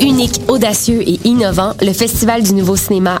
Unique, 0.00 0.40
audacieux 0.48 1.02
et 1.06 1.18
innovant, 1.24 1.72
le 1.80 1.92
Festival 1.92 2.42
du 2.42 2.54
Nouveau 2.54 2.76
Cinéma 2.76 3.20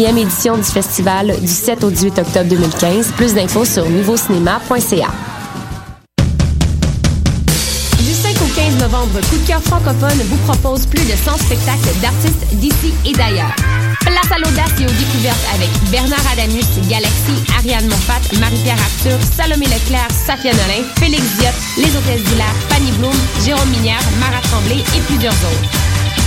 édition 0.09 0.57
du 0.57 0.63
festival 0.63 1.33
du 1.39 1.47
7 1.47 1.83
au 1.83 1.91
18 1.91 2.19
octobre 2.19 2.49
2015. 2.49 3.11
Plus 3.17 3.33
d'infos 3.33 3.65
sur 3.65 3.87
nouveaucinéma.ca. 3.89 5.07
Du 7.99 8.13
5 8.13 8.35
au 8.41 8.55
15 8.55 8.79
novembre, 8.81 9.19
Coup 9.29 9.37
de 9.37 9.47
cœur 9.47 9.61
francophone 9.61 10.19
vous 10.25 10.37
propose 10.37 10.85
plus 10.87 11.03
de 11.05 11.11
100 11.11 11.37
spectacles 11.37 11.99
d'artistes 12.01 12.45
d'ici 12.53 12.93
et 13.05 13.13
d'ailleurs. 13.13 13.53
Place 14.01 14.31
à 14.31 14.39
l'audace 14.39 14.71
et 14.79 14.85
aux 14.85 14.97
découvertes 14.97 15.45
avec 15.53 15.69
Bernard 15.91 16.25
Adamus, 16.33 16.65
Galaxy, 16.89 17.35
Ariane 17.57 17.87
Monfat, 17.87 18.39
Marie-Pierre 18.39 18.79
Arthur, 18.79 19.19
Salomé 19.37 19.65
Leclerc, 19.67 20.09
Safia 20.25 20.51
Nolin, 20.51 20.83
Félix 20.99 21.23
Diop, 21.37 21.53
Les 21.77 21.95
Hôtesses 21.95 22.23
d'Hilaire, 22.23 22.55
Fanny 22.69 22.91
Bloom, 22.93 23.13
Jérôme 23.45 23.69
Minière, 23.69 24.01
Marat 24.19 24.41
Tremblay 24.41 24.79
et 24.97 25.01
plusieurs 25.07 25.33
autres. 25.33 25.69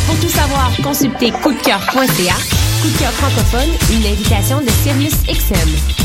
Pour 0.06 0.16
tout 0.20 0.28
savoir, 0.28 0.70
consultez 0.82 1.32
coupdecoeur.ca. 1.32 2.73
Coup 2.84 2.90
de 2.90 2.96
francophone, 2.96 3.70
une 3.92 4.12
invitation 4.12 4.60
de 4.60 4.68
Sirius 4.82 5.14
XM. 5.22 6.04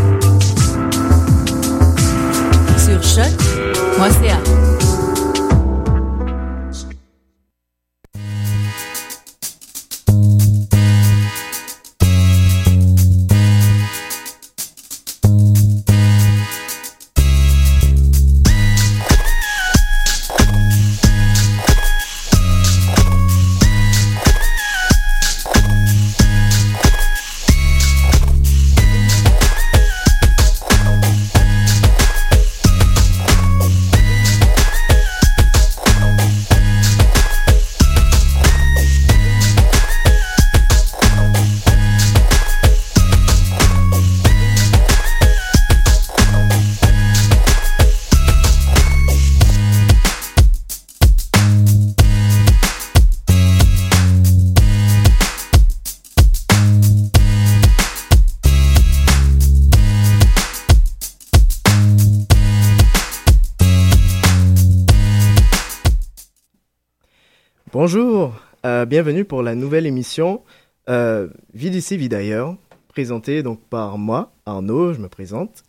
Bonjour, 67.83 68.33
euh, 68.63 68.85
bienvenue 68.85 69.25
pour 69.25 69.41
la 69.41 69.55
nouvelle 69.55 69.87
émission 69.87 70.43
euh, 70.87 71.29
Vie 71.55 71.71
d'ici, 71.71 71.97
vie 71.97 72.09
d'ailleurs, 72.09 72.53
présentée 72.87 73.41
donc 73.41 73.59
par 73.71 73.97
moi, 73.97 74.33
Arnaud, 74.45 74.93
je 74.93 74.99
me 74.99 75.07
présente, 75.07 75.63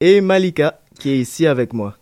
et 0.00 0.22
Malika, 0.22 0.80
qui 0.98 1.10
est 1.10 1.18
ici 1.18 1.46
avec 1.46 1.74
moi. 1.74 1.96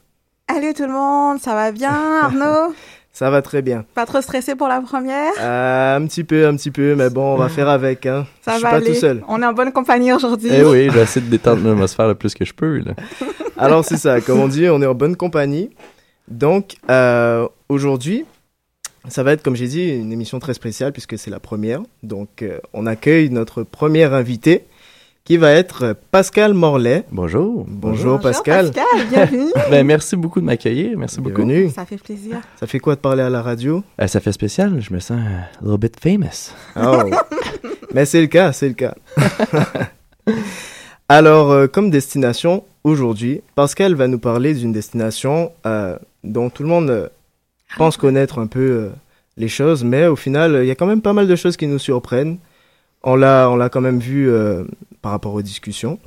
Allô 0.47 0.73
tout 0.73 0.85
le 0.85 0.93
monde, 0.93 1.41
ça 1.41 1.55
va 1.55 1.73
bien 1.73 1.91
Arnaud? 1.91 2.73
Ça 3.13 3.31
va 3.31 3.43
très 3.43 3.61
bien. 3.61 3.85
Pas 3.97 4.07
trop 4.07 4.21
stressé 4.21 4.55
pour 4.55 4.69
la 4.69 4.81
première? 4.81 5.33
Euh, 5.41 5.97
un 5.97 6.07
petit 6.07 6.23
peu, 6.23 6.47
un 6.47 6.55
petit 6.55 6.71
peu, 6.71 6.95
mais 6.95 7.11
bon, 7.11 7.35
on 7.35 7.37
va 7.37 7.49
faire 7.49 7.69
avec. 7.69 8.07
Hein. 8.07 8.29
Ça 8.43 8.53
je 8.53 8.57
suis 8.59 8.63
va 8.63 8.71
pas 8.71 8.77
aller. 8.77 8.93
tout 8.93 9.01
seul. 9.01 9.25
On 9.27 9.43
est 9.43 9.47
en 9.47 9.55
bonne 9.55 9.73
compagnie 9.73 10.13
aujourd'hui. 10.13 10.51
Eh 10.53 10.63
oui, 10.63 10.89
j'essaie 10.95 11.21
de 11.21 11.29
détendre 11.29 11.67
l'atmosphère 11.67 12.07
le 12.07 12.15
plus 12.15 12.33
que 12.33 12.45
je 12.45 12.55
peux. 12.55 12.79
Là. 12.79 12.93
Alors 13.57 13.85
c'est 13.85 13.97
ça, 13.97 14.21
comme 14.21 14.39
on 14.39 14.47
dit, 14.47 14.69
on 14.69 14.81
est 14.81 14.87
en 14.87 14.95
bonne 14.95 15.17
compagnie. 15.17 15.71
Donc 16.29 16.77
euh, 16.89 17.49
aujourd'hui, 17.69 18.25
ça 19.09 19.23
va 19.23 19.33
être, 19.33 19.43
comme 19.43 19.57
j'ai 19.57 19.69
dit, 19.69 19.89
une 19.89 20.13
émission 20.13 20.39
très 20.39 20.55
spéciale 20.55 20.93
puisque 20.93 21.19
c'est 21.19 21.31
la 21.31 21.41
première. 21.41 21.81
Donc 22.03 22.43
euh, 22.43 22.59
on 22.73 22.87
accueille 22.87 23.31
notre 23.31 23.63
premier 23.63 24.05
invité 24.05 24.65
qui 25.25 25.37
va 25.37 25.53
être 25.53 25.95
Pascal 26.11 26.55
Morlaix. 26.55 27.05
Bonjour. 27.13 27.67
Bonjour, 27.69 28.19
Pascal. 28.19 28.73
Pascal, 28.73 29.07
bienvenue. 29.11 29.53
Ben, 29.71 29.87
merci 29.87 30.17
beaucoup 30.17 30.41
de 30.41 30.47
m'accueillir. 30.47 30.97
Merci 30.99 31.21
beaucoup. 31.21 31.45
Bienvenue. 31.45 31.71
ça 31.71 31.85
fait 31.85 31.99
plaisir. 31.99 32.41
Ça 32.59 32.67
fait 32.67 32.79
quoi 32.79 32.95
de 32.95 33.01
parler 33.01 33.23
à 33.23 33.31
la 33.31 33.43
radio? 33.43 33.83
Euh, 34.01 34.07
ça 34.07 34.21
fait 34.21 34.33
spécial. 34.33 34.81
Je 34.81 34.93
me 34.93 35.01
sens 35.01 35.19
a 35.21 35.63
little 35.63 35.79
bit 35.79 36.01
famous. 36.01 36.53
Oh. 36.77 37.11
Mais 37.95 38.05
c'est 38.05 38.21
le 38.21 38.27
cas, 38.27 38.53
c'est 38.53 38.69
le 38.69 38.75
cas. 38.75 38.95
Alors, 41.11 41.53
euh, 41.53 41.67
comme 41.69 41.91
destination, 41.91 42.65
aujourd'hui, 42.85 43.41
Pascal 43.55 43.95
va 43.95 44.09
nous 44.09 44.19
parler 44.19 44.53
d'une 44.53 44.73
destination 44.73 45.53
euh, 45.65 45.97
dont 46.23 46.51
tout 46.51 46.63
le 46.63 46.69
monde 46.69 46.91
euh, 46.91 47.09
pense 47.77 47.97
connaître 47.97 48.39
un 48.39 48.47
peu 48.47 48.61
euh, 48.61 48.91
les 49.37 49.49
choses, 49.49 49.85
mais 49.85 50.07
au 50.07 50.17
final, 50.17 50.59
il 50.63 50.67
y 50.67 50.71
a 50.71 50.75
quand 50.75 50.87
même 50.87 51.03
pas 51.03 51.13
mal 51.13 51.27
de 51.29 51.37
choses 51.37 51.57
qui 51.57 51.67
nous 51.67 51.79
surprennent. 51.79 52.39
On 53.03 53.15
l'a, 53.17 53.49
on 53.51 53.57
l'a 53.57 53.69
quand 53.69 53.81
même 53.81 53.99
vu 54.01 54.29
euh, 54.31 54.65
par 55.03 55.13
rapport 55.13 55.35
aux 55.35 55.43
discussions. 55.43 55.99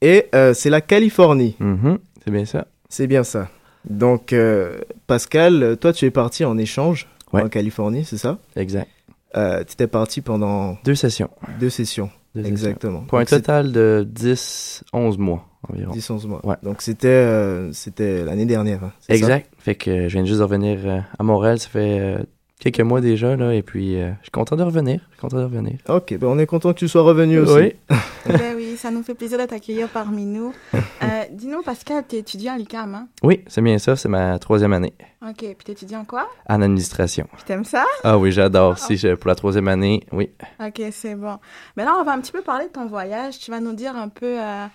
Et 0.00 0.26
euh, 0.34 0.52
c'est 0.54 0.70
la 0.70 0.80
Californie, 0.80 1.56
Mhm, 1.60 1.98
C'est 2.24 2.30
bien 2.30 2.44
ça. 2.44 2.66
c'est 2.88 3.06
bien 3.06 3.22
ça. 3.24 3.48
Donc, 3.88 4.32
euh, 4.32 4.78
Pascal, 5.06 5.76
toi, 5.80 5.92
tu 5.92 6.04
es 6.06 6.10
parti 6.10 6.44
en 6.44 6.58
échange 6.58 7.08
Ouais. 7.32 7.42
en 7.42 7.48
Californie, 7.48 8.04
c'est 8.04 8.18
ça? 8.18 8.38
Exact. 8.56 8.88
Tu 9.34 9.40
étais 9.72 9.86
parti 9.86 10.20
pendant 10.20 10.76
Deux 10.84 10.94
sessions. 10.94 11.30
deux 11.58 11.70
sessions. 11.70 12.10
Exactement. 12.36 13.00
Pour 13.02 13.18
un 13.18 13.22
Donc, 13.22 13.28
total 13.28 13.72
de 13.72 14.06
10, 14.08 14.84
11 14.92 15.18
mois 15.18 15.46
environ. 15.68 15.92
10-11 15.92 16.26
mois. 16.26 16.40
Ouais. 16.46 16.56
Donc 16.62 16.82
c'était 16.82 17.08
euh, 17.08 17.72
c'était 17.72 18.24
l'année 18.24 18.46
dernière. 18.46 18.82
hein, 18.84 18.92
ça? 19.00 19.14
Exact. 19.14 19.50
Fait 19.58 19.74
que 19.74 19.90
euh, 19.90 20.08
je 20.08 20.14
viens 20.14 20.24
juste 20.24 20.38
de 20.38 20.44
revenir 20.44 20.78
euh, 20.84 21.00
à 21.18 21.22
Montréal. 21.22 21.58
Ça 21.58 21.68
fait 21.68 21.98
euh, 22.00 22.18
quelques 22.58 22.80
mois 22.80 23.00
déjà. 23.00 23.36
Là, 23.36 23.52
et 23.54 23.62
puis, 23.62 23.96
euh, 24.00 24.10
je 24.20 24.24
suis 24.24 24.30
content 24.30 24.56
de 24.56 24.62
revenir. 24.62 25.00
Je 25.10 25.14
suis 25.14 25.20
content 25.20 25.36
de 25.38 25.44
revenir. 25.44 25.74
Ok, 25.88 26.16
ben 26.18 26.26
on 26.28 26.38
est 26.38 26.46
content 26.46 26.72
que 26.72 26.78
tu 26.78 26.88
sois 26.88 27.02
revenu 27.02 27.38
aussi. 27.38 27.52
Oui. 27.54 27.72
ben 28.26 28.54
oui, 28.56 28.61
ça 28.76 28.90
nous 28.90 29.02
fait 29.02 29.14
plaisir 29.14 29.38
de 29.38 29.44
t'accueillir 29.44 29.88
parmi 29.88 30.24
nous. 30.26 30.52
Euh, 31.02 31.24
Dis-nous 31.32 31.62
Pascal, 31.62 32.04
t'es 32.06 32.18
étudiant 32.18 32.54
à 32.54 32.58
l'UQAM, 32.58 32.94
hein? 32.94 33.08
Oui, 33.24 33.42
c'est 33.48 33.60
bien 33.60 33.78
ça. 33.78 33.96
C'est 33.96 34.08
ma 34.08 34.38
troisième 34.38 34.72
année 34.72 34.94
Ok, 35.28 35.38
puis 35.38 35.56
t'étudies 35.64 35.96
en 35.96 36.04
quoi? 36.04 36.28
En 36.48 36.62
administration. 36.62 37.26
Puis 37.34 37.42
t'aimes 37.44 37.64
ça? 37.64 37.84
Ah 38.04 38.18
oui, 38.18 38.30
j'adore. 38.30 38.78
Si 38.78 38.96
je- 38.96 39.14
pour 39.14 39.26
la 39.28 39.34
troisième 39.34 39.66
année, 39.66 40.04
oui. 40.12 40.30
Ok, 40.64 40.80
c'est 40.92 41.16
bon. 41.16 41.38
Mais 41.76 41.84
là, 41.84 41.96
on 41.98 42.04
va 42.04 42.12
un 42.12 42.20
petit 42.20 42.30
peu 42.30 42.40
parler 42.42 42.66
de 42.66 42.70
ton 42.72 42.86
voyage. 42.86 43.38
Tu 43.40 43.50
vas 43.50 43.58
nous 43.58 43.72
dire 43.72 43.96
un 43.96 44.08
peu 44.08 44.40
euh, 44.40 44.66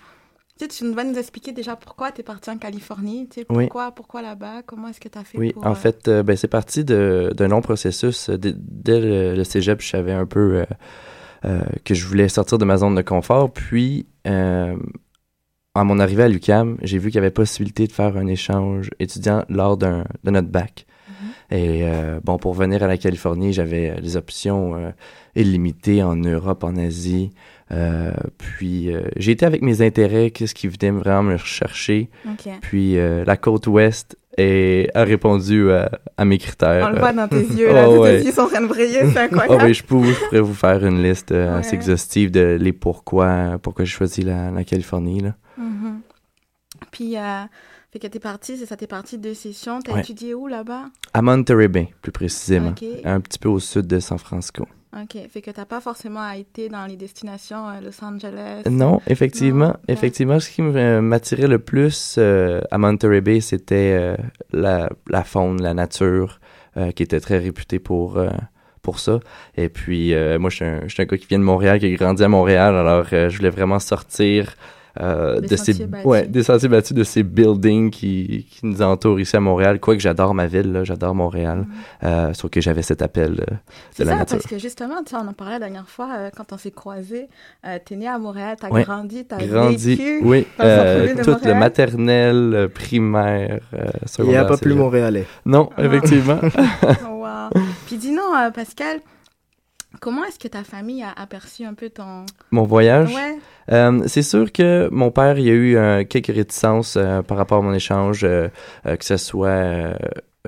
Tu, 0.60 0.66
sais, 0.66 0.68
tu 0.68 0.92
vas 0.92 1.04
nous 1.06 1.18
expliquer 1.18 1.54
déjà 1.54 1.76
pourquoi 1.78 2.12
tu 2.12 2.20
es 2.22 2.24
parti 2.24 2.50
en 2.50 2.58
Californie, 2.58 3.30
tu 3.30 3.42
sais, 3.42 3.46
Oui. 3.50 3.66
pourquoi, 3.66 3.92
pourquoi 3.92 4.22
là-bas, 4.22 4.64
comment 4.66 4.90
est-ce 4.90 5.00
que 5.00 5.08
tu 5.08 5.18
as 5.18 5.24
fait 5.24 5.38
Oui, 5.38 5.54
pour... 5.54 5.66
en 5.66 5.72
euh, 5.72 5.76
fait, 5.76 6.08
euh, 6.10 6.24
ben, 6.24 6.36
c'est 6.36 6.48
parti 6.50 6.84
d'un 6.84 7.48
long 7.48 7.62
processus. 7.62 8.30
Dès, 8.30 8.54
dès 8.58 9.00
le, 9.00 9.36
le 9.36 9.44
cégep, 9.46 9.80
je 9.82 9.88
savais 9.90 10.14
un 10.14 10.26
peu 10.26 10.66
euh, 11.46 11.62
que 11.84 11.94
je 11.94 12.06
voulais 12.06 12.30
sortir 12.30 12.58
de 12.58 12.66
ma 12.66 12.78
zone 12.78 12.96
de 12.96 13.02
confort. 13.02 13.52
Puis, 13.52 14.08
euh, 14.26 14.76
à 15.76 15.84
mon 15.84 16.00
arrivée 16.00 16.24
à 16.24 16.30
l'UCAM, 16.30 16.78
j'ai 16.82 16.98
vu 16.98 17.10
qu'il 17.10 17.16
y 17.16 17.20
avait 17.20 17.32
possibilité 17.32 17.88
de 17.88 17.92
faire 17.92 18.18
un 18.18 18.28
échange 18.28 18.90
étudiant 19.00 19.46
lors 19.50 19.78
d'un, 19.78 20.06
de 20.24 20.32
notre 20.32 20.50
bac. 20.50 20.86
Et 21.50 21.84
euh, 21.84 22.20
bon, 22.24 22.38
pour 22.38 22.54
venir 22.54 22.84
à 22.84 22.88
la 22.88 22.98
Californie, 22.98 23.54
j'avais 23.54 23.96
les 24.02 24.18
options 24.18 24.94
illimitées 25.34 26.04
en 26.04 26.18
Europe, 26.18 26.66
en 26.66 26.76
Asie. 26.76 27.32
Puis, 28.38 28.90
j'ai 29.16 29.32
été 29.32 29.46
avec 29.46 29.62
mes 29.62 29.82
intérêts, 29.82 30.32
qu'est-ce 30.32 30.54
qui 30.54 30.68
venait 30.68 30.92
vraiment 30.92 31.24
me 31.24 31.38
rechercher. 31.38 32.10
Puis 32.62 32.96
la 32.98 33.38
côte 33.38 33.68
ouest 33.68 34.18
est- 34.38 34.90
a 34.96 35.04
répondu 35.04 35.72
à, 35.72 35.90
à 36.18 36.26
mes 36.26 36.38
critères. 36.38 36.88
On 36.88 36.94
le 36.94 37.00
voit 37.00 37.14
dans 37.14 37.28
tes 37.28 37.42
yeux, 37.44 37.74
là, 37.74 37.90
Oh, 37.90 38.04
tes 38.06 38.24
yeux 38.24 38.32
sont 38.32 38.42
en 38.42 38.48
train 38.48 38.62
de 38.62 38.68
briller, 38.68 39.02
c'est 39.12 39.18
Oh, 39.32 39.36
incroyable. 39.36 39.64
oui, 39.66 39.74
je 39.74 39.84
pourrais, 39.84 40.14
je 40.14 40.20
pourrais 40.26 40.42
vous 40.42 40.54
faire 40.54 40.86
une 40.86 41.02
liste 41.04 41.32
euh, 41.32 41.58
assez 41.60 41.76
exhaustive 41.76 42.32
de 42.32 42.58
les 42.60 42.74
pourquoi, 42.74 43.58
pourquoi 43.62 43.86
j'ai 43.86 43.92
choisi 43.92 44.22
la, 44.22 44.52
la 44.52 44.64
Californie. 44.64 45.22
Là. 45.22 45.36
Mhm. 45.58 46.02
Puis, 46.92 47.18
euh, 47.18 47.44
fait 47.92 48.00
que 48.00 48.08
t'es 48.08 48.20
parti, 48.20 48.58
c'est 48.58 48.66
ça, 48.66 48.76
t'es 48.78 48.88
parti 48.88 49.18
deux 49.18 49.34
sessions. 49.34 49.80
T'as 49.82 49.94
Ouais. 49.94 50.00
étudié 50.02 50.34
où 50.34 50.48
là-bas? 50.48 50.86
À 51.14 51.22
Monterey 51.22 51.68
Bay, 51.68 51.90
plus 52.02 52.12
précisément. 52.12 52.74
Un 53.06 53.20
petit 53.22 53.40
peu 53.40 53.50
au 53.50 53.60
sud 53.60 53.88
de 53.88 54.00
San 54.00 54.18
Francisco. 54.20 54.68
Ok, 55.02 55.18
fait 55.30 55.42
que 55.42 55.52
t'as 55.52 55.66
pas 55.66 55.80
forcément 55.80 56.28
été 56.32 56.70
dans 56.70 56.86
les 56.88 56.96
destinations 56.96 57.68
euh, 57.70 57.82
Los 57.82 58.04
Angeles. 58.04 58.64
Non, 58.70 59.00
effectivement. 59.08 59.68
Non. 59.68 59.74
Effectivement, 59.88 60.40
ce 60.40 60.50
qui 60.50 60.62
me- 60.64 61.02
m'attirait 61.02 61.48
le 61.48 61.60
plus 61.60 62.16
euh, 62.18 62.62
à 62.72 62.78
Monterey 62.78 63.22
Bay, 63.22 63.40
c'était 63.42 63.94
euh, 63.96 64.16
la, 64.52 64.90
la 65.08 65.24
faune, 65.24 65.62
la 65.62 65.74
nature, 65.74 66.40
euh, 66.78 66.92
qui 66.92 67.04
était 67.04 67.20
très 67.20 67.38
réputée 67.38 67.80
pour, 67.80 68.18
euh, 68.18 68.30
pour 68.82 69.00
ça. 69.00 69.20
Et 69.56 69.70
puis, 69.70 70.14
euh, 70.14 70.40
moi, 70.40 70.50
je 70.50 70.56
suis 70.56 70.66
un, 70.66 70.80
un 70.82 71.06
gars 71.06 71.18
qui 71.18 71.28
vient 71.28 71.40
de 71.40 71.44
Montréal, 71.44 71.80
qui 71.80 71.86
a 71.94 71.96
grandi 71.96 72.24
à 72.24 72.28
Montréal, 72.30 72.76
alors 72.76 73.06
euh, 73.14 73.30
je 73.30 73.38
voulais 73.38 73.50
vraiment 73.52 73.80
sortir 73.80 74.56
euh, 75.00 75.40
Des 75.40 75.48
de 75.48 75.56
ces 75.56 75.72
sentiers 75.74 75.86
battus. 75.88 76.06
ouais, 76.06 76.28
des 76.28 76.44
sentiers 76.44 76.70
battus, 76.70 76.94
de 76.94 77.04
ces 77.04 77.24
buildings 77.24 77.90
qui, 77.92 78.48
qui 78.50 78.66
nous 78.66 78.82
entourent 78.82 79.20
ici 79.20 79.36
à 79.36 79.40
Montréal. 79.40 79.80
Quoique 79.80 80.02
j'adore 80.02 80.34
ma 80.34 80.48
ville, 80.48 80.72
là, 80.72 80.84
j'adore 80.84 81.16
Montréal. 81.16 81.66
Euh, 82.04 82.34
sauf 82.34 82.50
que 82.52 82.62
j'avais 82.62 82.82
cet 82.82 83.02
appel 83.02 83.32
euh, 83.32 83.36
de 83.54 83.58
C'est 83.92 84.06
la 84.06 84.12
ça, 84.12 84.18
nature. 84.18 84.38
parce 84.38 84.50
que 84.50 84.58
justement, 84.58 85.04
tu 85.04 85.12
sais, 85.12 85.16
on 85.16 85.28
en 85.28 85.34
parlait 85.34 85.54
la 85.54 85.60
dernière 85.60 85.88
fois, 85.90 86.10
euh, 86.18 86.30
quand 86.36 86.52
on 86.54 86.58
s'est 86.58 86.72
croisés, 86.72 87.28
euh, 87.66 87.78
t'es 87.84 87.96
né 87.96 88.08
à 88.08 88.18
Montréal, 88.18 88.56
t'as 88.60 88.70
Ouais. 88.70 88.84
grandi, 88.84 89.26
t'as 89.26 89.38
grandi, 89.46 89.96
vécu. 89.96 90.20
oui, 90.24 90.46
le 90.60 90.66
euh, 90.66 91.14
de 91.16 91.22
tout 91.24 91.30
le 91.30 91.34
Montréal. 91.34 91.60
maternel, 91.60 92.52
euh, 92.54 92.68
primaire, 92.68 93.60
euh, 93.74 93.86
Il 94.20 94.26
n'y 94.26 94.36
a 94.36 94.46
pas 94.46 94.58
plus 94.58 94.74
montréalais. 94.74 95.26
Non, 95.46 95.70
Ah. 95.78 95.86
effectivement. 95.86 96.40
Wow. 97.10 97.50
Puis 97.88 97.98
dis-nous, 97.98 98.20
euh, 98.22 98.52
Pascal, 98.52 99.00
comment 100.00 100.24
est-ce 100.26 100.40
que 100.40 100.48
ta 100.48 100.64
famille 100.64 101.04
a 101.04 101.12
aperçu 101.12 101.64
un 101.64 101.74
peu 101.74 101.90
ton... 101.90 102.26
Mon 102.52 102.64
voyage, 102.64 103.14
Ouais, 103.14 103.38
euh, 103.72 104.04
c'est 104.08 104.22
sûr 104.24 104.52
que 104.52 104.90
mon 104.92 105.12
père, 105.12 105.38
il 105.40 105.46
y 105.46 105.50
a 105.50 105.54
eu 105.54 105.76
euh, 105.78 106.04
quelques 106.04 106.28
réticences 106.36 106.96
euh, 106.98 107.22
par 107.22 107.38
rapport 107.38 107.60
à 107.60 107.62
mon 107.62 107.74
échange, 107.74 108.22
euh, 108.24 108.50
que 108.84 109.04
ce 109.06 109.18
soit... 109.18 109.96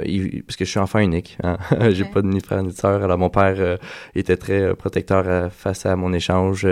il- 0.05 0.43
parce 0.43 0.55
que 0.55 0.65
je 0.65 0.69
suis 0.69 0.79
enfant 0.79 0.99
unique, 0.99 1.37
hein. 1.43 1.57
j'ai 1.91 2.03
Ok. 2.03 2.13
pas 2.13 2.21
de 2.21 2.27
ni 2.27 2.39
frère 2.41 2.61
ni 2.63 2.69
de 2.69 2.73
sœur. 2.77 3.03
Alors 3.03 3.17
mon 3.17 3.29
père 3.29 3.77
était 4.15 4.37
très 4.37 4.75
protecteur 4.75 5.51
face 5.51 5.85
à 5.85 5.95
mon 5.95 6.13
échange. 6.13 6.65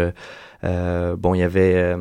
Bon, 0.64 1.34
il 1.34 1.40
y 1.40 1.44
avait 1.44 1.96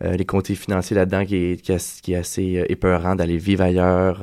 les 0.00 0.24
côtés 0.24 0.54
financiers 0.54 0.96
là-dedans 0.96 1.24
qui 1.24 1.36
est, 1.36 1.62
qui 1.62 1.72
est, 1.72 2.00
qui 2.02 2.12
est 2.12 2.16
assez 2.16 2.64
épeurant 2.68 3.14
d'aller 3.14 3.36
vivre 3.38 3.62
ailleurs, 3.64 4.20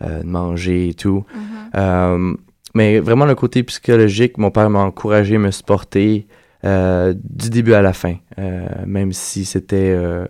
de 0.00 0.24
manger 0.24 0.88
et 0.88 0.94
tout. 0.94 1.24
Mhm. 1.34 1.70
Euh, 1.76 2.34
mais 2.74 2.98
vraiment 3.00 3.26
le 3.26 3.34
côté 3.34 3.62
psychologique, 3.62 4.38
mon 4.38 4.50
père 4.50 4.70
m'a 4.70 4.80
encouragé 4.80 5.36
à 5.36 5.38
me 5.38 5.50
supporter 5.50 6.26
euh, 6.64 7.14
du 7.24 7.48
début 7.50 7.72
à 7.74 7.82
la 7.82 7.92
fin, 7.92 8.16
euh, 8.38 8.66
même 8.86 9.12
si 9.12 9.44
c'était 9.44 9.94
euh, 9.96 10.26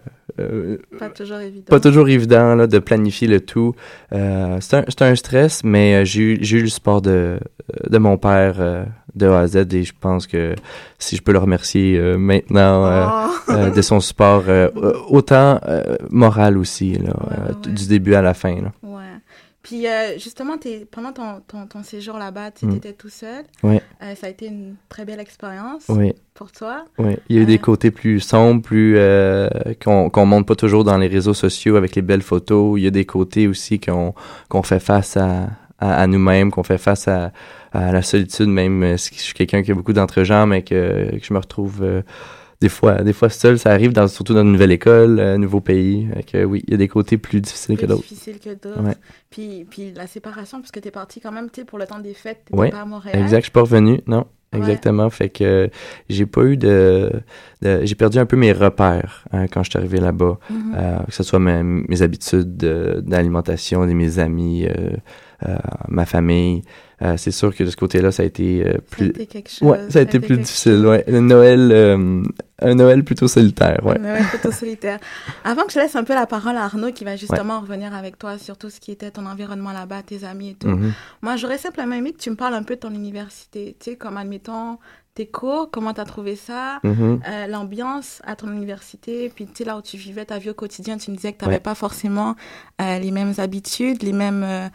pas 0.99 1.09
toujours 1.11 1.39
évident. 1.39 1.65
pas 1.69 1.81
toujours 1.81 2.09
évident 2.09 2.55
là, 2.55 2.67
de 2.69 2.79
planifier 2.79 3.27
le 3.29 3.41
tout. 3.41 3.75
C'est 4.13 4.19
un, 4.75 4.85
c'est 4.89 5.03
un 5.03 5.15
stress, 5.17 5.65
mais 5.65 6.05
j'ai 6.07 6.21
eu, 6.23 6.39
j'ai 6.41 6.59
eu 6.59 6.63
le 6.63 6.69
support 6.69 7.03
de, 7.03 7.39
de 7.89 7.99
mon 7.99 8.17
père 8.17 8.87
de 9.17 9.27
A 9.27 9.41
à 9.41 9.47
Z 9.49 9.67
et 9.75 9.83
je 9.83 9.93
pense 9.99 10.29
que 10.29 10.55
si 11.01 11.17
je 11.17 11.23
peux 11.23 11.33
le 11.33 11.41
remercier 11.41 11.99
euh, 11.99 12.17
maintenant 12.17 12.87
euh, 12.87 13.07
Oh. 13.49 13.53
euh, 13.53 13.71
de 13.71 13.83
son 13.83 13.99
support, 13.99 14.45
autant 15.09 15.59
moral 16.11 16.57
aussi, 16.59 16.93
là, 16.93 17.11
Ouais, 17.21 17.49
ouais, 17.49 17.55
t- 17.61 17.69
ouais. 17.71 17.75
du 17.75 17.89
début 17.89 18.15
à 18.15 18.23
la 18.23 18.35
fin. 18.35 18.55
Là. 18.55 18.73
Puis 19.63 19.87
euh, 19.87 20.19
justement, 20.19 20.55
pendant 20.91 21.13
ton, 21.13 21.43
ton, 21.47 21.67
ton 21.67 21.83
séjour 21.83 22.17
là-bas, 22.17 22.51
tu 22.51 22.65
Mm. 22.67 22.77
étais 22.77 22.93
tout 22.95 23.11
seul. 23.11 23.45
Ouais. 23.63 23.83
Euh, 24.03 24.15
ça 24.15 24.27
a 24.27 24.31
été 24.31 24.47
une 24.47 24.77
très 24.89 25.05
belle 25.05 25.21
expérience 25.21 25.85
Oui. 25.91 26.15
pour 26.33 26.51
toi. 26.51 26.87
Oui, 26.99 27.17
il 27.29 27.37
y 27.37 27.39
a 27.39 27.43
eu 27.43 27.45
Euh, 27.45 27.47
des 27.47 27.59
côtés 27.59 27.91
plus 27.91 28.21
sombres, 28.21 28.63
plus 28.63 28.95
euh, 28.97 29.49
qu'on 29.85 30.09
qu'on 30.09 30.25
montre 30.25 30.47
pas 30.47 30.55
toujours 30.57 30.83
dans 30.85 30.97
les 30.97 31.09
réseaux 31.09 31.35
sociaux 31.35 31.77
avec 31.77 31.95
les 31.95 32.03
belles 32.03 32.23
photos. 32.23 32.79
Il 32.81 32.85
y 32.85 32.87
a 32.87 32.91
des 32.91 33.05
côtés 33.05 33.47
aussi 33.49 33.79
qu'on 33.81 34.15
fait 34.63 34.81
face 34.81 35.19
à, 35.19 35.49
à, 35.79 36.03
à 36.03 36.07
nous-mêmes, 36.07 36.51
qu'on 36.51 36.63
fait 36.63 36.79
face 36.79 37.07
à, 37.09 37.31
à 37.73 37.93
la 37.93 38.01
solitude, 38.03 38.49
même 38.49 38.83
euh, 38.83 38.97
si 38.97 39.15
je 39.15 39.21
suis 39.21 39.35
quelqu'un 39.35 39.63
qui 39.63 39.73
a 39.73 39.75
beaucoup 39.75 39.93
d'entre-gens, 39.93 40.47
mais 40.47 40.63
que, 40.63 41.11
que 41.19 41.23
je 41.25 41.35
me 41.35 41.39
retrouve 41.39 41.81
euh, 41.83 42.01
des 42.61 42.69
fois 42.69 43.03
des 43.03 43.13
fois 43.13 43.29
seul. 43.31 43.59
Ça 43.59 43.71
arrive 43.71 43.93
dans, 43.93 44.07
surtout 44.09 44.35
dans 44.35 44.43
une 44.43 44.53
nouvelle 44.53 44.73
école, 44.73 45.19
un 45.21 45.39
nouveau 45.39 45.61
pays. 45.61 46.09
Que 46.31 46.45
oui, 46.45 46.63
il 46.67 46.71
y 46.73 46.75
a 46.75 46.77
des 46.77 46.89
côtés 46.89 47.17
plus 47.19 47.41
difficiles 47.41 47.77
que 47.77 47.87
d'autres. 47.87 48.03
difficile 48.03 48.39
que 48.39 48.51
d'autres. 48.51 48.83
Ouais. 48.83 48.95
Puis, 49.31 49.67
puis 49.71 49.93
la 49.95 50.07
séparation, 50.07 50.59
parce 50.61 50.71
que 50.71 50.81
t'es 50.81 50.91
parti 50.91 51.21
quand 51.21 51.33
même, 51.33 51.49
tu 51.51 51.65
pour 51.65 51.79
le 51.79 51.87
temps 51.87 51.99
des 52.01 52.15
fêtes, 52.15 52.43
t'étais 52.47 52.59
Ouais, 52.59 52.71
pas 52.71 52.83
à 52.83 52.85
Montréal. 52.85 53.19
Exact, 53.21 53.39
je 53.41 53.45
suis 53.45 53.53
pas 53.53 53.63
revenu, 53.63 54.01
non. 54.07 54.27
Ouais. 54.53 54.59
Exactement. 54.59 55.09
Fait 55.11 55.29
que 55.29 55.45
euh, 55.45 55.69
j'ai 56.09 56.27
pas 56.27 56.43
eu 56.43 56.57
de, 56.57 57.13
de- 57.63 57.83
j'ai 57.85 57.95
perdu 57.95 58.19
un 58.19 58.27
peu 58.27 58.37
mes 58.37 58.51
repères 58.53 59.25
hein, 59.33 59.47
quand 59.47 59.63
je 59.63 59.71
suis 59.71 59.79
arrivé 59.79 60.01
là-bas. 60.01 60.39
Mhm. 60.51 60.75
Euh, 60.77 60.99
que 61.05 61.15
ce 61.15 61.23
soit 61.23 61.39
mes, 61.39 61.63
mes 61.63 62.03
habitudes 62.03 62.57
de- 62.57 63.01
d'alimentation, 63.07 63.87
de 63.87 63.93
mes 63.93 64.19
amis, 64.19 64.67
euh, 64.67 64.71
euh, 64.71 64.97
ma 65.89 66.07
famille. 66.07 66.63
Euh, 67.03 67.17
c'est 67.17 67.31
sûr 67.31 67.55
que 67.57 67.65
de 67.65 67.71
ce 67.71 67.77
côté-là, 67.77 68.13
ça 68.13 68.23
a 68.23 68.27
été 68.27 68.63
euh, 68.63 68.73
Ça 68.73 68.77
a 68.77 68.81
plus. 68.91 69.07
été 69.07 69.27
quelque 69.27 69.49
chose. 69.51 69.67
Ouais, 69.71 69.79
ça 69.91 70.01
a 70.01 70.03
été 70.03 70.21
plus 70.21 70.37
difficile. 70.37 70.85
Ouais, 70.87 71.03
le 71.09 71.21
Noël, 71.21 71.71
euh, 71.73 72.23
un 72.61 72.75
Noël 72.75 73.05
plutôt 73.05 73.27
solitaire. 73.27 73.81
Ouais. 73.87 73.97
Mais 73.99 74.13
ouais, 74.13 74.23
plutôt 74.29 74.53
solitaire. 74.53 74.99
Avant 75.43 75.63
que 75.65 75.73
je 75.73 75.79
laisse 75.79 75.97
un 75.97 76.05
peu 76.05 76.13
la 76.13 76.27
parole 76.27 76.57
à 76.57 76.65
Arnaud, 76.65 76.93
qui 76.93 77.05
va 77.05 77.17
justement 77.17 77.61
revenir 77.61 77.95
avec 77.95 78.19
toi 78.19 78.37
sur 78.37 78.59
tout 78.59 78.69
ce 78.69 78.81
qui 78.81 78.93
était 78.93 79.11
ton 79.11 79.25
environnement 79.25 79.73
là-bas, 79.73 80.03
tes 80.03 80.25
amis 80.25 80.51
et 80.51 80.55
tout. 80.57 80.69
Mhm. 80.69 80.93
Moi, 81.23 81.37
j'aurais 81.37 81.57
simplement 81.57 81.95
aimé 81.95 82.13
que 82.13 82.19
tu 82.19 82.29
me 82.29 82.37
parles 82.37 82.53
un 82.55 82.65
peu 82.65 82.75
de 82.75 82.81
ton 82.81 82.91
université. 82.93 83.77
Tu 83.81 83.93
sais, 83.93 83.97
comme 83.97 84.19
admettons 84.19 84.77
tes 85.15 85.27
cours, 85.27 85.71
comment 85.73 85.95
tu 85.95 86.03
as 86.03 86.05
trouvé 86.05 86.37
ça, 86.37 86.81
Mhm. 86.85 87.21
euh, 87.27 87.47
l'ambiance 87.47 88.21
à 88.27 88.37
ton 88.37 88.53
université, 88.53 89.33
puis 89.35 89.47
tu 89.47 89.53
sais, 89.57 89.65
là 89.65 89.79
où 89.79 89.83
tu 89.83 89.97
vivais 89.97 90.27
ta 90.27 90.39
vie 90.39 90.51
au 90.51 90.55
quotidien, 90.55 90.99
tu 90.99 91.11
me 91.11 91.17
disais 91.17 91.33
que 91.33 91.39
tu 91.39 91.45
n'avais 91.47 91.57
Ouais. 91.57 91.61
pas 91.61 91.75
forcément 91.75 92.37
euh, 92.83 92.99
les 92.99 93.11
mêmes 93.11 93.33
habitudes, 93.39 94.03
les 94.03 94.13
mêmes. 94.13 94.43
euh, 94.45 94.69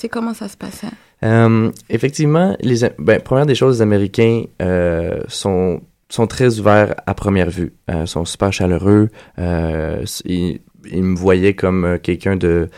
sais, 0.00 0.08
comment 0.08 0.34
ça 0.34 0.48
se 0.48 0.56
passait? 0.56 0.88
Euh, 1.22 1.70
effectivement, 1.88 2.56
les, 2.60 2.88
ben, 2.98 3.20
première 3.20 3.46
des 3.46 3.54
choses, 3.54 3.76
les 3.78 3.82
Américains 3.82 4.44
euh, 4.62 5.20
sont, 5.28 5.80
sont 6.08 6.26
très 6.26 6.58
ouverts 6.58 6.94
à 7.06 7.14
première 7.14 7.50
vue, 7.50 7.72
euh, 7.90 8.06
sont 8.06 8.24
super 8.24 8.52
chaleureux. 8.52 9.08
Ils, 9.38 10.60
ils 10.90 11.02
me 11.02 11.16
voyaient 11.16 11.54
comme 11.54 11.98
quelqu'un 12.02 12.36
de, 12.36 12.68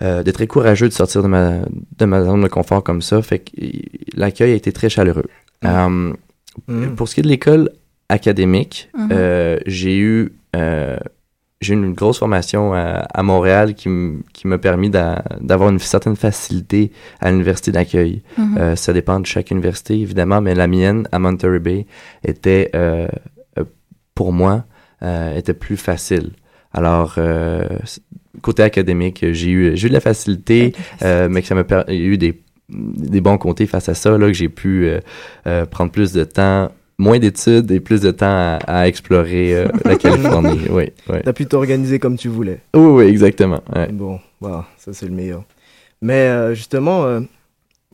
de 0.00 0.30
très 0.30 0.46
courageux 0.46 0.88
de 0.88 0.92
sortir 0.92 1.22
de 1.22 1.28
ma, 1.28 1.60
de 1.98 2.04
ma 2.04 2.22
zone 2.24 2.42
de 2.42 2.48
confort 2.48 2.82
comme 2.84 3.02
ça. 3.02 3.20
Fait 3.22 3.40
que 3.40 3.50
il- 3.56 3.88
l'accueil 4.14 4.52
a 4.52 4.54
été 4.54 4.72
très 4.72 4.88
chaleureux. 4.88 5.26
Euh, 5.64 6.12
Mm. 6.68 6.94
Pour 6.94 7.08
ce 7.08 7.14
qui 7.16 7.20
est 7.20 7.24
de 7.24 7.28
l'école 7.28 7.68
académique, 8.08 8.88
Mhm. 8.96 9.08
euh, 9.10 9.58
j'ai 9.66 9.98
eu 9.98 10.34
j'ai 11.64 11.74
eu 11.74 11.76
une 11.76 11.92
grosse 11.94 12.18
formation 12.18 12.72
à, 12.74 13.06
à 13.12 13.22
Montréal 13.22 13.74
qui 13.74 13.88
m- 13.88 14.22
qui 14.32 14.46
m'a 14.46 14.58
permis 14.58 14.90
d'a- 14.90 15.24
d'avoir 15.40 15.70
une 15.70 15.78
certaine 15.78 16.16
facilité 16.16 16.92
à 17.20 17.30
l'université 17.30 17.72
d'accueil. 17.72 18.22
Mhm. 18.38 18.56
Euh, 18.58 18.76
ça 18.76 18.92
dépend 18.92 19.18
de 19.20 19.26
chaque 19.26 19.50
université, 19.50 19.98
évidemment, 20.00 20.40
mais 20.40 20.54
la 20.54 20.66
mienne, 20.66 21.08
à 21.12 21.18
Monterey 21.18 21.58
Bay, 21.58 21.86
était, 22.24 22.70
euh, 22.74 23.08
euh, 23.58 23.64
pour 24.14 24.32
moi, 24.32 24.64
euh, 25.02 25.36
était 25.36 25.54
plus 25.54 25.76
facile. 25.76 26.30
Alors, 26.72 27.18
côté 28.42 28.62
académique, 28.62 29.24
j'ai 29.32 29.50
eu, 29.50 29.76
j'ai 29.76 29.86
eu 29.86 29.90
de 29.90 29.94
la 29.94 30.00
facilité, 30.00 30.74
mais 31.02 31.40
que 31.40 31.46
ça 31.46 31.54
m'a 31.54 31.64
eu 31.88 32.18
des, 32.18 32.42
des 32.68 33.20
bons 33.20 33.38
côtés 33.38 33.66
face 33.66 33.88
à 33.88 33.94
ça, 33.94 34.18
là, 34.18 34.26
que 34.26 34.32
j'ai 34.32 34.48
pu 34.48 34.90
prendre 35.70 35.92
plus 35.92 36.12
de 36.12 36.24
temps, 36.24 36.70
moins 37.04 37.18
d'études 37.18 37.70
et 37.70 37.80
plus 37.80 38.00
de 38.00 38.10
temps 38.10 38.26
à, 38.26 38.58
à 38.66 38.88
explorer 38.88 39.54
euh, 39.54 39.68
la 39.84 39.96
Californie. 40.04 40.60
oui, 40.70 40.90
oui. 41.08 41.16
T'as 41.24 41.32
pu 41.32 41.46
t'organiser 41.46 41.98
comme 41.98 42.16
tu 42.16 42.28
voulais. 42.28 42.60
Oui, 42.74 42.82
oui, 42.86 43.04
exactement. 43.04 43.60
ouais. 43.74 43.88
Bon, 43.92 44.18
voilà, 44.40 44.64
ça 44.78 44.92
c'est 44.92 45.06
le 45.06 45.12
meilleur. 45.14 45.44
Mais 46.02 46.28
euh, 46.28 46.54
justement, 46.54 47.04
euh, 47.04 47.20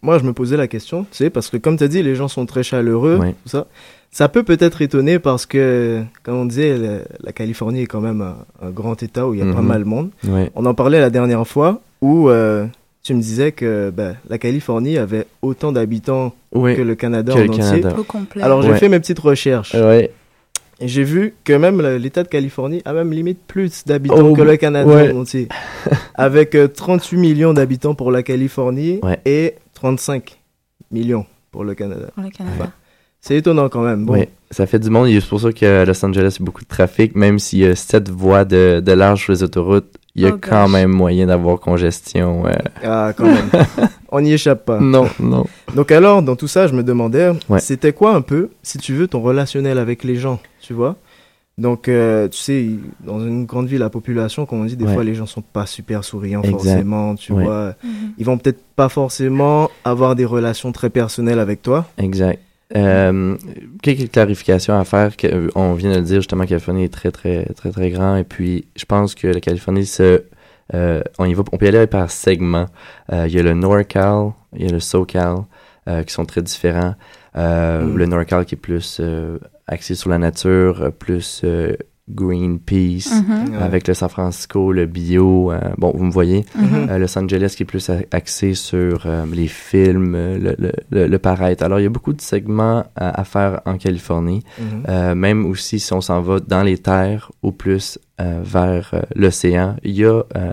moi, 0.03 0.19
je 0.19 0.25
me 0.25 0.33
posais 0.33 0.57
la 0.57 0.67
question, 0.69 1.03
tu 1.11 1.17
sais, 1.19 1.31
parce 1.31 1.51
que 1.51 1.57
comme 1.59 1.77
tu 1.77 1.85
as 1.85 1.89
dit, 1.89 2.03
les 2.03 2.15
gens 2.15 2.29
sont 2.29 2.47
très 2.47 2.63
chaleureux, 2.63 3.19
tout 3.45 3.49
ça. 3.51 3.67
Ça 4.13 4.29
peut 4.29 4.43
peut-être 4.43 4.83
étonner 4.83 5.21
parce 5.21 5.47
que, 5.47 6.03
comme 6.25 6.35
on 6.35 6.45
disait, 6.47 6.77
la 7.23 7.33
Californie 7.33 7.83
est 7.83 7.87
quand 7.87 8.01
même 8.01 8.23
un, 8.23 8.39
un 8.61 8.71
grand 8.71 9.01
État 9.03 9.29
où 9.29 9.35
il 9.35 9.39
y 9.39 9.43
a 9.43 9.53
pas 9.53 9.61
Mhm. 9.61 9.67
mal 9.69 9.81
de 9.85 9.89
monde. 9.89 10.11
On 10.57 10.67
en 10.67 10.75
parlait 10.75 10.99
la 11.01 11.11
dernière 11.11 11.47
fois 11.47 11.81
où 12.01 12.29
tu 13.11 13.17
me 13.17 13.21
disais 13.21 13.51
que 13.51 13.91
ben, 13.91 14.15
la 14.29 14.39
Californie 14.39 14.97
avait 14.97 15.27
autant 15.43 15.73
d'habitants 15.73 16.33
Oui. 16.55 16.77
que 16.77 16.83
le 16.83 16.95
Canada 16.95 17.33
que 17.33 17.39
en 17.39 17.43
le 17.43 17.49
entier. 17.51 17.59
Canada. 17.81 17.95
Au 17.99 18.05
complet. 18.05 18.41
Alors 18.41 18.63
j'ai 18.63 18.71
Ouais. 18.71 18.79
fait 18.79 18.89
mes 18.89 19.01
petites 19.01 19.19
recherches 19.19 19.75
Ouais. 19.75 20.13
et 20.79 20.87
j'ai 20.87 21.03
vu 21.03 21.35
que 21.43 21.53
même 21.53 21.81
l'État 21.97 22.23
de 22.23 22.29
Californie 22.29 22.83
a 22.85 22.93
même 22.93 23.13
limite 23.13 23.41
plus 23.49 23.85
d'habitants 23.85 24.29
Oh, 24.31 24.37
que 24.37 24.43
le 24.43 24.57
Canada 24.57 24.89
ouais. 24.89 25.11
en 25.13 25.23
entier. 25.23 25.49
Avec 26.15 26.55
euh, 26.55 26.69
38 26.69 27.17
millions 27.17 27.53
d'habitants 27.53 27.97
pour 27.97 28.13
la 28.13 28.23
Californie 28.23 29.01
Ouais. 29.03 29.19
et 29.25 29.57
35 29.75 30.39
millions 30.93 31.27
pour 31.51 31.65
le 31.65 31.75
Canada. 31.75 32.11
Pour 32.15 32.23
le 32.23 32.31
Canada. 32.31 32.71
C'est 33.21 33.37
étonnant 33.37 33.69
quand 33.69 33.83
même. 33.83 34.07
Bon, 34.07 34.15
Oui, 34.15 34.27
ça 34.51 34.67
fait 34.67 34.79
du 34.79 34.89
monde. 34.91 35.09
C'est 35.11 35.29
pour 35.29 35.41
ça 35.41 35.53
qu'à 35.53 35.85
Los 35.85 36.05
Angeles, 36.05 36.37
il 36.37 36.41
y 36.41 36.43
a 36.43 36.47
beaucoup 36.47 36.63
de 36.63 36.69
trafic. 36.69 37.15
Même 37.15 37.39
s'il 37.39 37.59
y 37.61 37.67
a 37.67 37.77
sept 37.77 38.09
voies 38.09 38.45
de, 38.45 38.81
de 38.85 38.93
large 38.93 39.25
sur 39.25 39.33
les 39.33 39.43
autoroutes, 39.43 39.95
il 40.17 40.23
y 40.23 40.27
a 40.27 40.31
Oh 40.35 40.39
quand 40.41 40.65
gosh. 40.65 40.73
même 40.73 40.91
moyen 40.91 41.27
d'avoir 41.27 41.61
congestion. 41.61 42.47
euh. 42.47 42.53
ah, 42.83 43.13
quand 43.17 43.27
même. 43.27 43.51
On 44.11 44.21
n'y 44.23 44.33
échappe 44.33 44.65
pas. 44.65 44.81
Non, 44.81 45.07
non. 45.21 45.45
Donc 45.77 45.93
alors, 45.93 46.23
dans 46.23 46.35
tout 46.35 46.49
ça, 46.49 46.67
je 46.67 46.73
me 46.75 46.83
demandais, 46.83 47.31
Ouais. 47.49 47.61
c'était 47.61 47.93
quoi 47.93 48.15
un 48.15 48.23
peu, 48.23 48.49
si 48.63 48.79
tu 48.79 48.95
veux, 48.95 49.07
ton 49.07 49.21
relationnel 49.21 49.79
avec 49.79 50.03
les 50.03 50.17
gens, 50.17 50.41
tu 50.61 50.73
vois? 50.73 50.97
Donc, 51.59 51.89
euh, 51.89 52.27
tu 52.27 52.39
sais, 52.39 52.67
dans 53.05 53.21
une 53.21 53.45
grande 53.45 53.67
ville, 53.67 53.81
la 53.81 53.91
population, 53.91 54.47
comme 54.47 54.63
on 54.63 54.65
dit, 54.65 54.77
des 54.77 54.87
Ouais. 54.87 54.95
fois, 54.95 55.05
les 55.05 55.15
gens 55.15 55.27
sont 55.27 55.43
pas 55.43 55.67
super 55.67 56.05
souriants 56.05 56.41
Exact. 56.41 56.53
forcément, 56.57 57.15
tu 57.17 57.33
Ouais. 57.35 57.45
vois? 57.45 57.75
Mhm. 57.85 57.91
Ils 58.17 58.25
vont 58.25 58.39
peut-être 58.39 58.63
pas 58.77 58.89
forcément 58.89 59.71
avoir 59.85 60.17
des 60.17 60.25
relations 60.25 60.73
très 60.73 60.89
personnelles 60.89 61.39
avec 61.39 61.61
toi. 61.61 61.87
Exact. 61.99 62.41
Euh, 62.77 63.37
quelques 63.83 64.13
clarifications 64.13 64.79
à 64.79 64.85
faire. 64.85 65.11
Euh, 65.25 65.49
on 65.55 65.75
vient 65.75 65.91
de 65.91 65.97
le 65.97 66.03
dire 66.03 66.17
justement, 66.21 66.47
Californie 66.47 66.85
est 66.85 66.93
très, 66.93 67.11
très, 67.11 67.45
très, 67.47 67.71
très 67.71 67.91
grand. 67.91 68.17
Et 68.17 68.25
puis, 68.25 68.67
je 68.77 68.85
pense 68.85 69.15
que 69.15 69.27
la 69.27 69.41
Californie, 69.41 69.87
se, 69.87 70.23
euh, 70.75 71.03
on, 71.19 71.25
y 71.25 71.35
va, 71.35 71.43
on 71.53 71.57
peut 71.57 71.67
y 71.67 71.69
aller 71.69 71.87
par 71.87 72.11
segment. 72.11 72.67
Euh, 73.13 73.27
il 73.27 73.35
y 73.35 73.39
a 73.39 73.43
le 73.43 73.55
NorCal, 73.55 74.33
il 74.57 74.67
y 74.67 74.69
a 74.69 74.73
le 74.73 74.81
SoCal, 74.81 75.45
euh, 75.89 76.03
qui 76.05 76.13
sont 76.13 76.25
très 76.25 76.43
différents. 76.43 76.95
Euh, 77.37 77.83
Mm. 77.83 77.97
Le 77.97 78.07
NorCal 78.07 78.45
qui 78.45 78.55
est 78.55 78.59
plus 78.59 78.99
euh, 79.01 79.39
axé 79.67 79.95
sur 79.95 80.11
la 80.11 80.19
nature, 80.19 80.93
plus 80.99 81.43
euh, 81.45 81.77
Greenpeace, 82.15 83.11
Mhm. 83.13 83.55
Ouais. 83.57 83.63
avec 83.63 83.87
le 83.89 83.95
San 83.95 84.09
Francisco, 84.09 84.73
le 84.73 84.87
bio. 84.87 85.53
euh, 85.53 85.59
bon, 85.79 85.93
vous 85.95 86.05
me 86.05 86.11
voyez. 86.11 86.45
Euh, 86.59 86.99
Los 86.99 87.19
Angeles 87.19 87.55
qui 87.57 87.63
est 87.63 87.67
plus 87.67 87.89
a- 87.91 87.99
axé 88.13 88.55
sur 88.55 89.03
euh, 89.07 89.25
les 89.33 89.47
films, 89.49 90.15
euh, 90.15 90.39
le, 90.39 90.57
le, 90.59 90.73
le, 90.91 91.07
le 91.07 91.19
paraître. 91.19 91.63
Alors, 91.65 91.81
il 91.81 91.85
y 91.85 91.87
a 91.87 91.91
beaucoup 91.91 92.13
de 92.13 92.21
segments 92.21 92.85
à, 92.97 93.21
à 93.21 93.25
faire 93.25 93.61
en 93.67 93.77
Californie. 93.77 94.43
Mhm. 94.59 94.65
Euh, 94.89 95.15
même 95.15 95.47
aussi 95.47 95.79
si 95.81 95.93
on 95.93 96.01
s'en 96.01 96.21
va 96.21 96.41
dans 96.41 96.63
les 96.63 96.79
terres 96.79 97.31
ou 97.43 97.53
plus 97.53 97.99
vers 98.43 98.91
euh, 98.93 99.01
l'océan, 99.15 99.77
il 99.83 99.93
y 99.93 100.05
a 100.05 100.23
euh, 100.37 100.53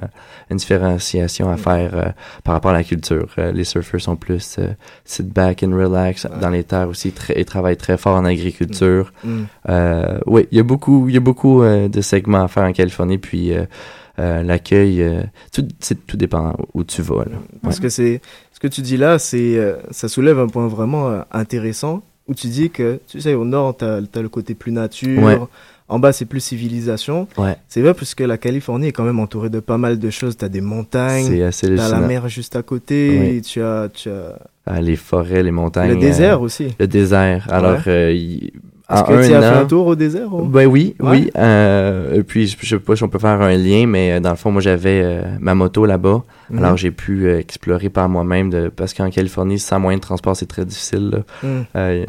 une 0.49 0.57
différenciation 0.57 1.49
à 1.49 1.57
faire 1.57 1.91
euh, 1.93 2.05
par 2.43 2.53
rapport 2.53 2.71
à 2.71 2.75
la 2.75 2.83
culture. 2.83 3.27
Euh, 3.37 3.51
les 3.51 3.63
surfeurs 3.63 4.01
sont 4.01 4.15
plus 4.15 4.57
euh, 4.59 4.69
sit 5.05 5.27
back 5.27 5.63
and 5.63 5.75
relax. 5.75 6.27
Dans 6.41 6.49
les 6.49 6.63
terres 6.63 6.89
aussi, 6.89 7.13
ils 7.35 7.45
travaillent 7.45 7.77
très 7.77 7.97
fort 7.97 8.15
en 8.15 8.25
agriculture. 8.25 9.11
Mhm. 9.23 9.47
Euh, 9.69 10.19
oui, 10.25 10.47
il 10.51 10.57
y 10.57 10.61
a 10.61 10.63
beaucoup, 10.63 11.07
il 11.09 11.15
y 11.15 11.17
a 11.17 11.21
beaucoup 11.21 11.61
euh, 11.61 11.87
de 11.87 12.01
segments 12.01 12.43
à 12.43 12.47
faire 12.47 12.63
en 12.63 12.73
Californie, 12.73 13.17
puis 13.17 13.53
euh, 13.53 13.65
euh, 14.19 14.43
l'accueil, 14.43 15.01
euh, 15.01 15.23
tout, 15.51 15.67
tout 16.07 16.17
dépend 16.17 16.55
où 16.73 16.83
tu 16.83 17.01
vas. 17.01 17.25
Là. 17.25 17.37
Parce 17.61 17.79
que 17.79 17.89
c'est 17.89 18.21
ce 18.53 18.59
que 18.59 18.67
tu 18.67 18.81
dis 18.81 18.97
là, 18.97 19.19
c'est 19.19 19.57
euh, 19.57 19.75
ça 19.91 20.07
soulève 20.07 20.39
un 20.39 20.47
point 20.47 20.67
vraiment 20.67 21.09
euh, 21.09 21.21
intéressant 21.31 22.01
où 22.27 22.33
tu 22.33 22.47
dis 22.47 22.69
que 22.69 22.99
tu 23.07 23.21
sais 23.21 23.33
au 23.35 23.45
nord 23.45 23.77
tu 23.77 23.85
as, 23.85 24.01
le 24.01 24.29
côté 24.29 24.55
plus 24.55 24.71
nature, 24.71 25.23
Ouais. 25.23 25.39
En 25.89 25.99
bas 25.99 26.11
c'est 26.11 26.25
plus 26.25 26.41
civilisation. 26.41 27.27
Ouais. 27.37 27.55
C'est 27.67 27.81
vrai 27.81 27.93
parce 27.93 28.13
que 28.15 28.23
la 28.23 28.37
Californie 28.37 28.87
est 28.87 28.91
quand 28.91 29.03
même 29.05 29.19
entourée 29.19 29.49
de 29.49 29.59
pas 29.59 29.77
mal 29.77 29.99
de 29.99 30.09
choses, 30.09 30.37
tu 30.37 30.45
as 30.45 30.49
des 30.49 30.61
montagnes, 30.61 31.27
tu 31.27 31.41
as 31.79 31.89
la 31.89 31.99
mer 32.01 32.27
juste 32.29 32.55
à 32.55 32.63
côté, 32.63 33.17
Oui. 33.19 33.41
tu 33.41 33.61
as 33.61 33.89
tu 33.93 34.09
as 34.09 34.37
Ah, 34.65 34.81
les 34.81 34.95
forêts, 34.97 35.43
les 35.43 35.51
montagnes. 35.51 35.91
le 35.93 35.95
désert 35.97 36.37
euh, 36.39 36.45
aussi. 36.45 36.75
le 36.79 36.87
désert. 36.87 37.47
Alors, 37.49 37.77
Ouais. 37.85 37.87
euh, 37.87 38.37
Est-ce 38.89 39.03
que 39.03 39.27
tu 39.27 39.33
as 39.33 39.41
fait 39.41 39.59
un 39.59 39.65
tour 39.65 39.87
au 39.87 39.95
désert 39.95 40.33
ou? 40.33 40.43
Ben 40.45 40.65
oui, 40.65 40.95
Ouais. 41.01 41.09
oui. 41.09 41.31
Euh, 41.37 42.13
et 42.19 42.23
puis, 42.23 42.47
je, 42.47 42.55
je 42.61 42.67
sais 42.75 42.79
pas 42.79 42.95
si 42.95 43.03
on 43.03 43.09
peut 43.09 43.19
faire 43.19 43.41
un 43.41 43.55
lien, 43.57 43.85
mais 43.85 44.13
euh, 44.13 44.19
dans 44.21 44.29
le 44.29 44.35
fond, 44.37 44.49
moi, 44.51 44.61
j'avais 44.61 45.01
euh, 45.03 45.21
ma 45.41 45.55
moto 45.55 45.85
là-bas. 45.85 46.23
Mhm. 46.49 46.59
Alors, 46.63 46.77
j'ai 46.77 46.91
pu 46.91 47.25
euh, 47.27 47.37
explorer 47.39 47.89
par 47.89 48.07
moi-même, 48.07 48.49
de, 48.49 48.69
parce 48.69 48.93
qu'en 48.93 49.09
Californie, 49.09 49.59
sans 49.59 49.79
moyen 49.81 49.97
de 49.97 50.01
transport, 50.03 50.37
c'est 50.37 50.45
très 50.45 50.63
difficile. 50.63 51.09
là. 51.09 51.17
Mhm. 51.43 51.65
Euh, 51.75 52.05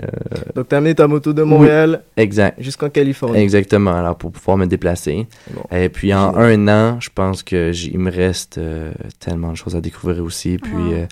Donc 0.55 0.69
tu 0.69 0.75
as 0.75 0.79
amené 0.79 0.95
ta 0.95 1.09
moto 1.09 1.33
de 1.33 1.43
Montréal 1.43 2.03
exact. 2.17 2.63
jusqu'en 2.63 2.89
Californie. 2.91 3.39
Exactement, 3.41 3.95
alors 3.95 4.17
pour 4.17 4.31
pouvoir 4.31 4.57
me 4.57 4.67
déplacer. 4.67 5.27
Bon. 5.51 5.63
Et 5.77 5.89
puis 5.89 6.15
en 6.15 6.37
un 6.37 6.69
an, 6.69 6.99
je 7.01 7.09
pense 7.13 7.43
que 7.43 7.73
j- 7.73 7.91
il 7.93 7.99
me 7.99 8.11
reste 8.13 8.59
euh, 8.59 8.93
tellement 9.19 9.51
de 9.51 9.57
choses 9.57 9.75
à 9.75 9.81
découvrir 9.81 10.23
aussi. 10.23 10.59
Puis 10.59 10.73
Wow. 10.73 11.07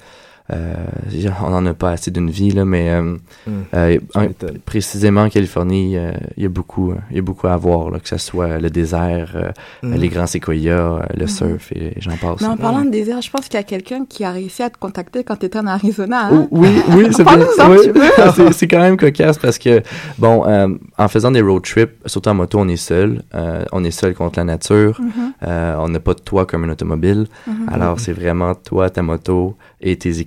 Euh, 0.52 0.74
euh, 1.14 1.28
on 1.44 1.50
n'en 1.50 1.66
a 1.66 1.74
pas 1.74 1.90
assez 1.90 2.10
d'une 2.10 2.30
vie, 2.30 2.50
là, 2.50 2.64
mais 2.64 2.90
euh, 2.90 3.02
Mm. 3.46 3.50
euh, 3.74 3.98
en- 4.14 4.20
m'étonnes. 4.22 4.58
précisément 4.64 5.22
en 5.22 5.28
Californie, 5.28 5.96
euh, 5.96 6.12
il 6.36 6.42
y 6.42 6.46
a 6.46 6.48
beaucoup, 6.48 6.92
euh, 6.92 6.96
il 7.10 7.16
y 7.16 7.18
a 7.18 7.22
beaucoup 7.22 7.46
à 7.48 7.56
voir, 7.56 7.90
là, 7.90 7.98
que 8.00 8.08
ce 8.08 8.18
soit 8.18 8.58
le 8.58 8.70
désert, 8.70 9.32
euh, 9.34 9.50
Mhm. 9.82 9.94
les 10.00 10.08
grands 10.08 10.26
séquoias, 10.26 10.72
euh, 10.72 11.00
le 11.16 11.22
Mhm. 11.24 11.28
surf 11.28 11.72
et 11.72 11.94
j'en 11.98 12.16
passe. 12.16 12.40
Mais 12.40 12.46
en 12.48 12.56
parlant 12.56 12.84
de 12.84 12.90
désert, 12.90 13.20
je 13.22 13.30
pense 13.30 13.46
qu'il 13.48 13.54
y 13.54 13.60
a 13.60 13.64
quelqu'un 13.64 14.04
qui 14.08 14.24
a 14.24 14.30
réussi 14.32 14.62
à 14.62 14.70
te 14.70 14.78
contacter 14.78 15.24
quand 15.24 15.36
tu 15.36 15.46
étais 15.46 15.58
en 15.58 15.66
Arizona. 15.66 16.28
Hein? 16.28 16.48
oui, 16.50 16.68
oui, 16.90 17.06
c'est 17.12 17.26
en, 17.26 17.70
Oui. 17.70 18.66
quand 18.70 18.78
même 18.80 18.96
cocasse 18.96 19.38
parce 19.38 19.58
que, 19.58 19.82
bon, 20.18 20.44
euh, 20.46 20.68
en 20.98 21.08
faisant 21.08 21.30
des 21.30 21.40
road 21.40 21.62
trips, 21.62 21.92
surtout 22.06 22.28
en 22.30 22.34
moto, 22.34 22.58
on 22.58 22.68
est 22.68 22.76
seul. 22.76 23.22
Euh, 23.34 23.64
on 23.72 23.84
est 23.84 23.90
seul 23.90 24.14
contre 24.14 24.38
la 24.38 24.44
nature. 24.44 25.00
Mhm, 25.00 25.10
Euh, 25.46 25.76
on 25.80 25.88
n'a 25.88 26.00
pas 26.00 26.14
de 26.14 26.20
toit 26.20 26.46
comme 26.46 26.64
un 26.64 26.70
automobile. 26.70 27.26
mhm. 27.46 27.68
Alors, 27.70 28.00
c'est 28.00 28.12
vraiment 28.12 28.54
toi, 28.54 28.90
ta 28.90 29.02
moto 29.02 29.56
et 29.80 29.96
tes 29.96 30.20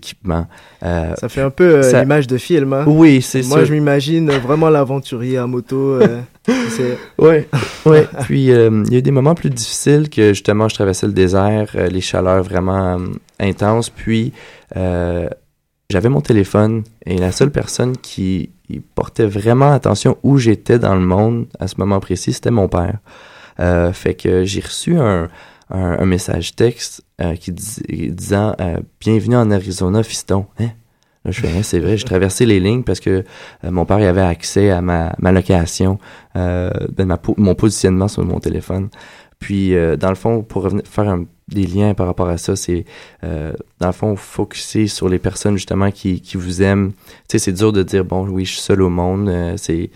Euh, 0.83 1.13
Ça 1.17 1.29
fait 1.29 1.41
un 1.41 1.49
peu 1.49 1.77
euh, 1.77 1.83
Ça- 1.83 2.01
l'image 2.01 2.27
de 2.27 2.37
film. 2.37 2.73
Hein? 2.73 2.85
oui, 2.87 3.21
c'est 3.21 3.41
Moi, 3.47 3.59
ça. 3.59 3.65
je 3.65 3.73
m'imagine 3.73 4.29
vraiment 4.31 4.69
l'aventurier 4.69 5.37
à 5.37 5.47
moto. 5.47 5.99
euh, 6.01 6.21
Ouais, 7.17 7.47
ouais. 7.85 8.07
Puis 8.23 8.45
il 8.45 8.49
y 8.91 8.95
a 8.95 8.97
eu 8.97 9.01
des 9.01 9.11
moments 9.11 9.35
plus 9.35 9.49
difficiles 9.49 10.09
que 10.09 10.29
justement 10.29 10.67
je 10.69 10.75
traversais 10.75 11.07
le 11.07 11.13
désert, 11.13 11.75
les 11.89 12.01
chaleurs 12.01 12.43
vraiment 12.43 12.97
intenses. 13.39 13.89
Puis 13.89 14.33
j'avais 15.91 16.09
mon 16.09 16.21
téléphone 16.21 16.83
et 17.05 17.17
la 17.17 17.31
seule 17.31 17.51
personne 17.51 17.97
qui 17.97 18.49
portait 18.95 19.25
vraiment 19.25 19.71
attention 19.71 20.17
où 20.23 20.37
j'étais 20.37 20.77
dans 20.79 20.93
le 20.95 21.01
monde 21.01 21.47
à 21.59 21.67
ce 21.67 21.75
moment 21.77 21.99
précis, 21.99 22.33
c'était 22.33 22.51
mon 22.51 22.67
père. 22.67 22.97
Euh, 23.59 23.91
fait 23.91 24.13
que 24.13 24.45
j'ai 24.45 24.61
reçu 24.61 24.97
un, 24.97 25.27
un, 25.69 25.99
un 25.99 26.05
message 26.05 26.55
texte 26.55 27.03
euh, 27.21 27.35
qui 27.35 27.51
dis- 27.51 28.11
disant 28.11 28.55
euh, 28.61 28.77
Bienvenue 28.99 29.35
en 29.37 29.51
Arizona, 29.51 30.03
fiston. 30.03 30.45
Hein? 30.59 30.69
Là, 31.25 31.31
je 31.31 31.41
fais, 31.41 31.49
Hein, 31.49 31.63
c'est 31.63 31.79
vrai, 31.79 31.97
j'ai 31.97 32.05
traversé 32.05 32.45
les 32.45 32.59
lignes 32.59 32.83
parce 32.83 32.99
que 32.99 33.23
euh, 33.65 33.71
mon 33.71 33.85
père 33.85 33.99
il 33.99 34.05
avait 34.05 34.21
accès 34.21 34.69
à 34.71 34.81
ma, 34.81 35.13
ma 35.19 35.31
location, 35.31 35.99
euh, 36.35 36.69
ben, 36.95 37.05
ma 37.05 37.19
mon 37.37 37.55
positionnement 37.55 38.07
sur 38.07 38.23
mon 38.25 38.39
téléphone. 38.39 38.89
Puis, 39.39 39.73
dans 39.97 40.09
le 40.09 40.15
fond, 40.15 40.41
pour 40.43 40.63
revenir, 40.63 40.83
faire 40.85 41.07
un- 41.07 41.23
des 41.47 41.65
liens 41.65 41.93
par 41.93 42.07
rapport 42.07 42.27
à 42.27 42.37
ça, 42.37 42.57
c'est, 42.57 42.83
euh, 43.23 43.53
dans 43.79 43.87
le 43.87 43.93
fond, 43.93 44.15
focuser 44.17 44.87
sur 44.87 45.07
les 45.07 45.17
personnes 45.17 45.55
justement 45.55 45.91
qui, 45.91 46.19
qui 46.19 46.35
vous 46.35 46.61
aiment. 46.61 46.91
Tu 46.91 46.99
sais, 47.29 47.39
c'est 47.39 47.53
dur 47.53 47.71
de 47.71 47.81
dire, 47.81 48.03
bon, 48.03 48.27
oui, 48.27 48.43
je 48.43 48.51
suis 48.51 48.61
seul 48.61 48.81
au 48.81 48.89
monde. 48.89 49.29
euh, 49.29 49.53
c'est, 49.55 49.91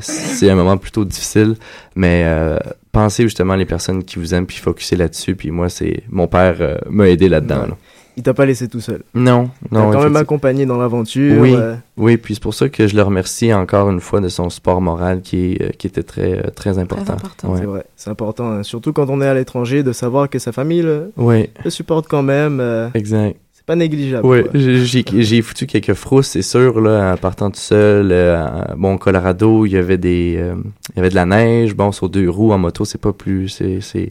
c'est 0.00 0.50
un 0.50 0.54
moment 0.54 0.76
plutôt 0.76 1.04
difficile, 1.04 1.56
mais 1.94 2.22
euh, 2.26 2.58
pensez 2.92 3.22
justement 3.24 3.54
les 3.54 3.66
personnes 3.66 4.02
qui 4.04 4.18
vous 4.18 4.34
aiment, 4.34 4.46
puis 4.46 4.56
focuser 4.58 4.96
là-dessus. 4.96 5.34
Puis 5.34 5.50
moi, 5.50 5.68
c'est 5.68 6.02
mon 6.10 6.26
père 6.26 6.56
euh, 6.60 6.76
m'a 6.90 7.08
aidé 7.08 7.28
là-dedans. 7.28 7.62
Ouais. 7.62 7.68
là. 7.68 7.76
Il 8.16 8.22
t'a 8.24 8.34
pas 8.34 8.46
laissé 8.46 8.66
tout 8.66 8.80
seul. 8.80 9.02
Non, 9.14 9.48
Il 9.70 9.78
non. 9.78 9.90
t'a 9.92 9.96
quand 9.98 10.02
même 10.02 10.16
accompagné 10.16 10.66
dans 10.66 10.76
l'aventure. 10.76 11.40
Oui. 11.40 11.54
euh, 11.54 11.76
Oui, 11.96 12.16
puis 12.16 12.34
c'est 12.34 12.42
pour 12.42 12.52
ça 12.52 12.68
que 12.68 12.88
je 12.88 12.96
le 12.96 13.02
remercie 13.02 13.54
encore 13.54 13.88
une 13.90 14.00
fois 14.00 14.20
de 14.20 14.28
son 14.28 14.50
support 14.50 14.80
moral 14.80 15.20
qui, 15.22 15.52
est, 15.52 15.62
euh, 15.62 15.68
qui 15.70 15.86
était 15.86 16.02
très, 16.02 16.32
euh, 16.38 16.50
très 16.52 16.78
important. 16.80 17.12
important. 17.12 17.50
Ouais. 17.52 17.58
C'est 17.60 17.66
vrai, 17.66 17.84
c'est 17.94 18.10
important, 18.10 18.50
hein. 18.50 18.62
surtout 18.64 18.92
quand 18.92 19.08
on 19.08 19.20
est 19.20 19.26
à 19.28 19.34
l'étranger, 19.34 19.84
de 19.84 19.92
savoir 19.92 20.28
que 20.28 20.40
sa 20.40 20.50
famille 20.50 20.82
le, 20.82 21.12
Oui, 21.16 21.48
le 21.64 21.70
supporte 21.70 22.08
quand 22.08 22.24
même. 22.24 22.58
euh, 22.58 22.88
exact. 22.94 23.36
Pas 23.68 23.76
négligeable. 23.76 24.26
Oui, 24.26 24.38
j'ai 24.54 24.84
j'ai- 24.84 25.04
j'ai 25.22 25.42
foutu 25.42 25.66
quelques 25.66 25.92
frousses, 25.94 26.28
c'est 26.28 26.42
sûr, 26.42 26.80
là, 26.80 27.12
en 27.12 27.16
partant 27.18 27.50
tout 27.50 27.60
seul. 27.60 28.08
euh, 28.10 28.44
bon, 28.76 28.94
au 28.94 28.98
Colorado, 28.98 29.66
il 29.66 29.72
y 29.72 29.76
avait 29.76 29.98
des, 29.98 30.36
euh, 30.38 30.54
il 30.94 30.96
y 30.96 31.00
avait 31.00 31.10
de 31.10 31.14
la 31.14 31.26
neige. 31.26 31.74
Bon, 31.76 31.92
sur 31.92 32.08
deux 32.08 32.28
roues 32.30 32.52
en 32.52 32.58
moto, 32.58 32.84
c'est 32.86 33.00
pas 33.00 33.12
plus, 33.12 33.48
c'est, 33.50 33.80
c'est, 33.82 34.10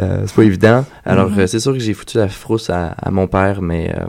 euh, 0.00 0.22
c'est 0.26 0.34
pas 0.36 0.42
évident. 0.44 0.84
Alors, 1.04 1.28
Mhm. 1.30 1.40
euh, 1.40 1.46
c'est 1.48 1.58
sûr 1.60 1.72
que 1.72 1.80
j'ai 1.80 1.92
foutu 1.92 2.18
la 2.18 2.28
frousse 2.28 2.70
à, 2.70 2.94
à 3.02 3.10
mon 3.10 3.26
père, 3.26 3.62
mais 3.62 3.90
euh, 3.96 4.00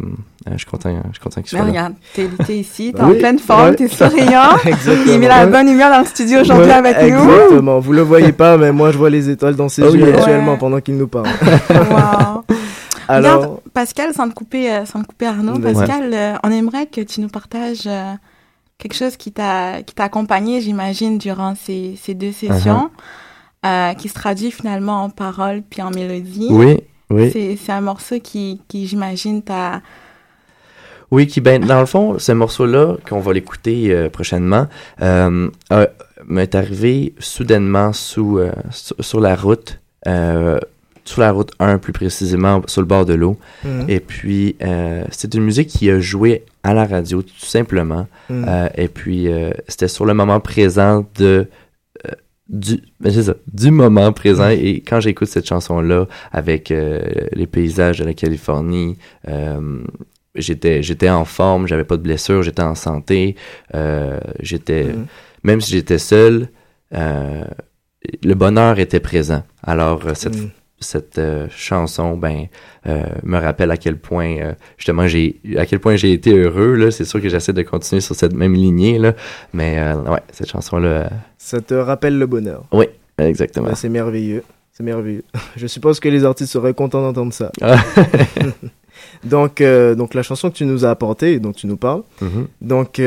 euh, 0.48 0.52
je 0.54 0.58
suis 0.60 0.66
content, 0.68 0.92
je 1.08 1.14
suis 1.14 1.20
content 1.24 1.42
qu'il 1.42 1.58
Mais 1.58 1.64
soit 1.64 1.66
là. 1.66 1.72
regarde, 1.72 1.94
t'es 2.14 2.28
t'es 2.46 2.58
ici, 2.58 2.94
t'es 2.96 3.02
en 3.02 3.14
pleine 3.16 3.40
forme, 3.40 3.70
ouais. 3.72 3.76
t'es 3.76 3.88
souriant. 3.88 4.56
Exactement. 4.66 5.14
Il 5.14 5.20
met 5.20 5.28
la 5.28 5.48
bonne 5.48 5.68
humeur 5.68 5.90
dans 5.92 6.00
le 6.02 6.06
studio 6.06 6.42
aujourd'hui 6.42 6.68
Ouais, 6.68 6.72
avec 6.74 6.96
nous. 7.12 7.24
Exactement. 7.24 7.80
Vous 7.80 7.94
le 7.94 8.02
voyez 8.04 8.32
pas, 8.34 8.56
mais 8.58 8.72
moi 8.72 8.92
je 8.92 8.98
vois 9.00 9.10
les 9.10 9.30
étoiles 9.32 9.56
dans 9.56 9.68
ses 9.70 9.82
Oh 9.84 9.94
yeux 9.96 10.08
yeah. 10.08 10.18
actuellement 10.18 10.54
Ouais. 10.54 10.58
pendant 10.60 10.80
qu'il 10.80 10.96
nous 10.98 11.08
parle. 11.08 11.26
Wow. 11.70 12.44
Alors, 13.08 13.62
Pascal, 13.74 14.14
sans 14.14 14.30
te 14.30 14.34
couper, 14.34 14.72
euh, 14.72 14.86
sans 14.86 15.02
te 15.02 15.08
couper 15.08 15.26
Arnaud. 15.26 15.60
Pascal, 15.60 16.14
euh, 16.14 16.34
on 16.44 16.52
aimerait 16.52 16.88
que 16.88 17.02
tu 17.02 17.22
nous 17.22 17.30
partages 17.30 17.88
euh, 17.88 18.14
quelque 18.78 18.96
chose 18.96 19.18
qui 19.18 19.32
t'a 19.32 19.82
accompagné, 19.98 20.62
j'imagine, 20.62 21.18
durant 21.18 21.56
ces, 21.56 21.98
ces 22.02 22.14
deux 22.14 22.32
sessions, 22.32 22.90
euh, 23.66 23.94
qui 23.94 24.10
se 24.10 24.14
traduit 24.14 24.52
finalement 24.52 25.04
en 25.04 25.10
paroles 25.10 25.62
puis 25.70 25.82
en 25.82 25.92
mélodie. 25.92 26.48
Oui, 26.50 26.78
oui. 27.10 27.32
C'est 27.32 27.72
un 27.72 27.82
morceau 27.82 28.20
qui, 28.20 28.62
qui 28.68 28.88
j'imagine, 28.88 29.42
t'a... 29.42 29.82
Oui, 31.12 31.28
qui, 31.28 31.40
ben, 31.40 31.64
dans 31.64 31.80
le 31.80 31.86
fond, 31.86 32.18
ce 32.18 32.32
morceau-là, 32.32 32.98
qu'on 33.08 33.20
va 33.20 33.32
l'écouter 33.34 34.10
prochainement, 34.12 34.68
m'est 36.28 36.56
arrivé 36.56 37.14
soudainement 37.20 37.94
sous, 37.94 38.40
sur, 38.72 38.96
sur 39.00 39.20
la 39.20 39.36
route, 39.36 39.80
euh, 40.08 40.60
sur 41.06 41.22
la 41.22 41.32
route 41.32 41.52
1 41.60 41.78
plus 41.78 41.94
précisément, 41.94 42.62
sur 42.68 42.82
le 42.82 42.88
bord 42.88 43.06
de 43.06 43.14
l'eau. 43.14 43.38
mhm, 43.64 43.86
Et 43.90 44.00
puis, 44.00 44.56
euh, 44.64 45.04
c'est 45.12 45.34
une 45.36 45.44
musique 45.44 45.70
qui 45.70 45.90
a 45.90 46.00
joué 46.00 46.44
à 46.64 46.74
la 46.74 46.86
radio, 46.86 47.22
tout 47.22 47.46
simplement. 47.46 48.08
mhm. 48.30 48.46
Euh, 48.48 48.68
et 48.76 48.88
puis, 48.88 49.28
euh, 49.32 49.52
c'était 49.68 49.88
sur 49.88 50.06
le 50.06 50.14
moment 50.14 50.40
présent 50.40 51.06
de... 51.18 51.48
du, 52.50 52.82
ben, 53.00 53.12
c'est 53.12 53.24
ça, 53.24 53.36
du 53.54 53.72
moment 53.72 54.12
présent. 54.14 54.50
Et 54.50 54.82
quand 54.82 55.00
j'écoute 55.00 55.28
cette 55.28 55.48
chanson-là, 55.48 56.08
avec 56.32 56.70
les 56.70 57.48
paysages 57.48 58.00
de 58.00 58.06
la 58.06 58.14
Californie, 58.14 58.98
j'étais, 60.36 60.84
j'étais 60.84 61.10
en 61.10 61.26
forme, 61.26 61.68
j'avais 61.68 61.84
pas 61.86 61.98
de 61.98 62.02
blessure, 62.04 62.44
j'étais 62.44 62.62
en 62.64 62.76
santé, 62.76 63.36
j'étais, 64.40 64.84
Mhm. 64.86 65.06
même 65.44 65.62
si 65.62 65.72
j'étais 65.72 65.98
seul, 66.00 66.50
le 66.92 68.34
bonheur 68.36 68.78
était 68.80 69.00
présent. 69.00 69.44
Alors, 69.64 70.02
cette. 70.16 70.38
Cette 70.80 71.18
euh, 71.18 71.48
chanson 71.50 72.18
ben 72.18 72.48
euh, 72.88 73.04
me 73.24 73.38
rappelle 73.40 73.72
à 73.72 73.78
quel 73.78 73.98
point 73.98 74.38
euh, 74.38 74.54
justement 74.78 75.08
j'ai 75.08 75.40
à 75.58 75.66
quel 75.66 75.80
point 75.80 75.96
j'ai 75.96 76.12
été 76.12 76.38
heureux 76.38 76.76
là 76.76 76.92
c'est 76.92 77.06
sûr 77.06 77.22
que 77.22 77.30
j'essaie 77.30 77.54
de 77.54 77.62
continuer 77.64 78.02
sur 78.02 78.14
cette 78.16 78.34
même 78.34 78.54
lignée 78.54 79.00
là 79.00 79.14
mais 79.54 79.80
ouais 80.08 80.20
cette 80.32 80.50
chanson 80.50 80.78
là 80.78 81.10
Ça 81.38 81.62
te 81.62 81.74
rappelle 81.74 82.18
le 82.20 82.28
bonheur. 82.28 82.66
exactement 83.18 83.70
Ouais, 83.70 83.76
c'est 83.76 83.90
merveilleux. 83.90 84.44
C'est 84.74 84.84
merveilleux. 84.84 85.24
Je 85.56 85.68
suppose 85.68 86.02
que 86.02 86.10
les 86.10 86.26
artistes 86.26 86.52
seraient 86.52 86.74
contents 86.74 87.02
d'entendre 87.02 87.32
ça. 87.34 87.52
Ah. 87.62 87.78
Donc, 89.24 89.62
donc 89.62 90.14
la 90.14 90.24
chanson 90.24 90.50
que 90.50 90.56
tu 90.56 90.66
nous 90.66 90.86
as 90.86 90.90
apportée 90.90 91.34
et 91.34 91.40
dont 91.40 91.52
tu 91.52 91.68
nous 91.68 91.78
parles, 91.78 92.04
Mhm. 92.22 92.48
donc 92.62 93.02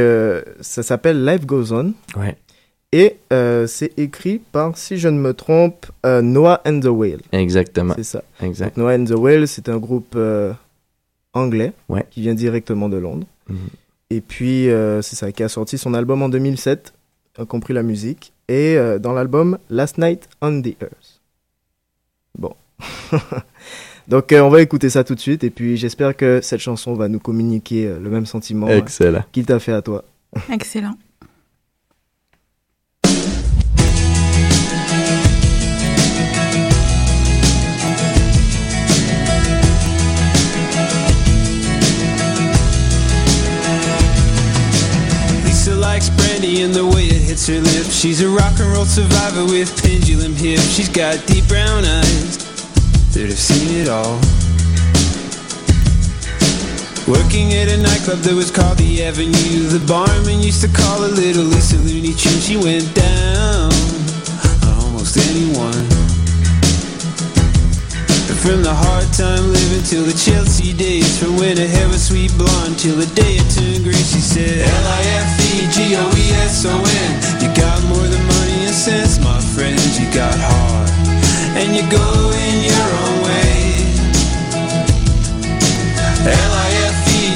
ça 0.60 0.82
s'appelle 0.82 1.24
Life 1.24 1.46
Goes 1.46 1.72
On 1.72 1.92
ouais 2.18 2.36
et 2.92 3.16
euh, 3.32 3.66
c'est 3.66 3.98
écrit 3.98 4.38
par, 4.38 4.76
si 4.78 4.96
je 4.98 5.08
ne 5.08 5.18
me 5.18 5.34
trompe, 5.34 5.86
euh, 6.06 6.22
Noah 6.22 6.60
and 6.66 6.80
the 6.80 6.86
Whale. 6.86 7.20
exactement 7.32 7.94
C'est 7.96 8.04
ça. 8.04 8.22
exact 8.40 8.76
Noah 8.76 8.94
and 8.96 9.04
the 9.04 9.10
Whale, 9.16 9.46
c'est 9.46 9.68
un 9.68 9.76
groupe 9.78 10.14
euh, 10.16 10.52
anglais 11.34 11.72
Ouais. 11.88 12.06
qui 12.10 12.22
vient 12.22 12.34
directement 12.34 12.88
de 12.88 12.96
Londres. 12.96 13.26
Mhm. 13.48 13.56
Et 14.10 14.20
puis, 14.22 14.70
euh, 14.70 15.02
c'est 15.02 15.16
ça, 15.16 15.30
qui 15.32 15.42
a 15.42 15.48
sorti 15.50 15.76
son 15.76 15.92
album 15.92 16.22
en 16.22 16.28
2007, 16.30 16.94
a 17.38 17.44
compris 17.44 17.74
la 17.74 17.82
musique. 17.82 18.32
Et 18.48 18.76
euh, 18.78 18.98
dans 18.98 19.12
l'album 19.12 19.58
Last 19.68 19.98
Night 19.98 20.26
on 20.40 20.62
the 20.62 20.74
Earth. 20.80 21.20
Bon. 22.38 22.54
Donc, 24.08 24.32
euh, 24.32 24.40
on 24.40 24.48
va 24.48 24.62
écouter 24.62 24.88
ça 24.88 25.04
tout 25.04 25.14
de 25.14 25.20
suite. 25.20 25.44
Et 25.44 25.50
puis, 25.50 25.76
j'espère 25.76 26.16
que 26.16 26.40
cette 26.42 26.60
chanson 26.60 26.94
va 26.94 27.08
nous 27.08 27.18
communiquer 27.20 27.86
euh, 27.86 27.98
le 28.00 28.08
même 28.08 28.24
sentiment 28.24 28.66
euh, 28.68 28.78
excellent 28.78 29.22
qu'il 29.32 29.44
t'a 29.44 29.58
fait 29.58 29.72
à 29.72 29.82
toi. 29.82 30.04
Excellent. 30.50 30.94
Brandy 46.38 46.62
and 46.62 46.74
the 46.74 46.84
way 46.84 47.06
it 47.06 47.22
hits 47.22 47.46
her 47.46 47.60
lips. 47.60 47.94
She's 47.94 48.20
a 48.20 48.28
rock 48.28 48.58
and 48.60 48.72
roll 48.72 48.84
survivor 48.84 49.44
with 49.44 49.70
pendulum 49.82 50.34
hips. 50.34 50.68
She's 50.68 50.88
got 50.88 51.24
deep 51.26 51.46
brown 51.48 51.84
eyes 51.84 52.38
that 53.12 53.26
have 53.28 53.38
seen 53.38 53.80
it 53.80 53.88
all. 53.88 54.18
Working 57.08 57.54
at 57.54 57.68
a 57.68 57.78
nightclub 57.80 58.18
that 58.18 58.34
was 58.34 58.50
called 58.50 58.78
the 58.78 59.04
Avenue. 59.04 59.68
The 59.68 59.84
barman 59.86 60.40
used 60.40 60.60
to 60.62 60.68
call 60.68 61.02
her 61.02 61.08
Little 61.08 61.44
Lisa 61.44 61.76
Looney 61.76 62.14
Tune. 62.14 62.40
She 62.40 62.56
went 62.56 62.94
down 62.94 63.72
on 64.62 64.84
almost 64.84 65.16
anyone. 65.16 65.97
From 68.48 68.64
the 68.64 68.72
hard 68.72 69.04
time 69.12 69.52
living 69.52 69.84
till 69.84 70.08
the 70.08 70.16
Chelsea 70.16 70.72
days, 70.72 71.20
from 71.20 71.36
when 71.36 71.60
I 71.60 71.68
hair 71.68 71.84
a 71.84 72.00
sweet 72.00 72.32
blonde 72.40 72.80
till 72.80 72.96
the 72.96 73.04
day 73.12 73.36
it 73.36 73.44
turned 73.52 73.84
gray, 73.84 73.92
she 73.92 74.24
said 74.24 74.64
L-I-F-E-G-O-E-S-O-N. 74.64 75.92
You 77.44 77.52
got 77.52 77.76
more 77.92 78.08
than 78.08 78.24
money 78.24 78.64
and 78.64 78.72
sense, 78.72 79.20
my 79.20 79.36
friend. 79.52 79.76
You 80.00 80.08
got 80.16 80.32
heart, 80.32 80.88
and 81.60 81.76
you 81.76 81.84
go 81.92 82.08
in 82.48 82.64
your 82.64 82.88
own 83.04 83.20
way. 83.28 83.84
L-I-F-E-G-O-E-S-O-N. 86.24 87.28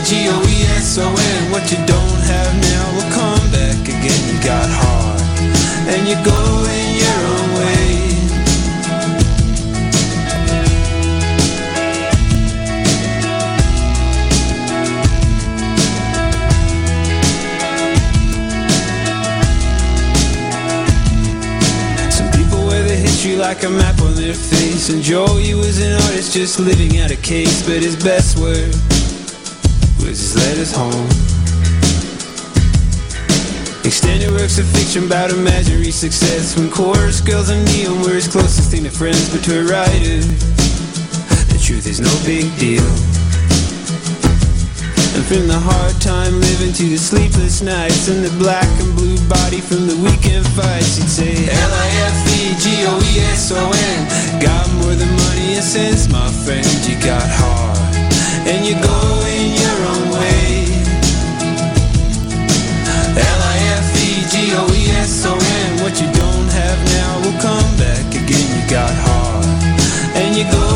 What 1.52 1.68
you 1.68 1.76
don't 1.84 2.20
have 2.24 2.56
now 2.72 2.88
will 2.96 3.12
come 3.12 3.44
back 3.52 3.84
again. 3.84 4.16
You 4.32 4.40
got 4.40 4.64
heart, 4.64 5.20
and 5.92 6.08
you 6.08 6.16
go 6.24 6.51
like 23.54 23.64
a 23.64 23.68
map 23.68 24.00
on 24.00 24.14
their 24.14 24.32
face. 24.32 24.88
And 24.88 25.02
Joey 25.02 25.52
was 25.52 25.78
an 25.78 25.92
artist 25.92 26.32
just 26.32 26.58
living 26.58 26.98
out 27.00 27.10
a 27.10 27.16
case. 27.16 27.62
But 27.62 27.82
his 27.82 28.02
best 28.02 28.38
word 28.38 28.72
was 30.00 30.16
his 30.16 30.36
letters 30.36 30.72
home. 30.72 31.06
Extended 33.84 34.30
works 34.30 34.56
of 34.56 34.66
fiction 34.68 35.04
about 35.04 35.30
imaginary 35.30 35.90
success. 35.90 36.56
When 36.56 36.70
chorus 36.70 37.20
girls 37.20 37.50
and 37.50 37.62
neon 37.66 38.00
were 38.00 38.14
his 38.14 38.26
closest 38.26 38.70
thing 38.70 38.84
to 38.84 38.90
friends. 38.90 39.28
But 39.28 39.44
to 39.44 39.60
a 39.60 39.64
writer, 39.64 40.20
the 41.52 41.60
truth 41.62 41.86
is 41.86 42.00
no 42.00 42.12
big 42.24 42.48
deal. 42.58 43.11
From 45.32 45.48
the 45.48 45.56
hard 45.56 45.96
time 45.96 46.36
living 46.44 46.76
to 46.76 46.84
the 46.92 46.98
sleepless 46.98 47.62
nights 47.62 48.08
and 48.08 48.22
the 48.22 48.28
black 48.36 48.68
and 48.84 48.92
blue 48.92 49.16
body 49.32 49.64
from 49.64 49.88
the 49.88 49.96
weekend 50.04 50.44
fights, 50.52 51.00
you'd 51.00 51.08
say 51.08 51.48
L-I-F-E-G-O-E-S-O-N. 51.48 52.60
Got 54.44 54.68
more 54.84 54.92
than 54.92 55.08
money 55.08 55.56
and 55.56 55.64
sense, 55.64 56.12
my 56.12 56.28
friend. 56.44 56.68
You 56.84 57.00
got 57.00 57.24
heart, 57.24 57.80
and 58.44 58.60
you 58.60 58.76
go 58.76 59.00
in 59.24 59.56
your 59.56 59.78
own 59.96 60.12
way. 60.20 60.68
L-I-F-E-G-O-E-S-O-N. 63.16 64.20
What 65.80 65.96
you 65.96 66.12
don't 66.12 66.50
have 66.60 66.76
now 66.92 67.24
will 67.24 67.40
come 67.40 67.72
back 67.80 68.04
again. 68.12 68.52
You 68.52 68.68
got 68.68 68.92
heart, 68.92 69.48
and 70.12 70.36
you 70.36 70.44
go 70.52 70.71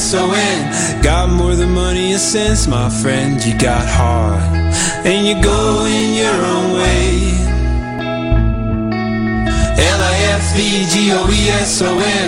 L-I-F-E-G-O-E-S-O-N 0.00 1.02
Got 1.02 1.28
more 1.28 1.54
than 1.54 1.70
money 1.70 2.12
and 2.12 2.20
sense, 2.20 2.66
my 2.66 2.88
friend. 2.88 3.44
You 3.44 3.56
got 3.58 3.86
heart. 3.86 4.40
And 5.04 5.26
you 5.26 5.42
go 5.42 5.84
in 5.84 6.14
your 6.14 6.34
own 6.54 6.72
way. 6.72 7.36
L-I-F-E-G-O-E-S-O-N 9.96 10.64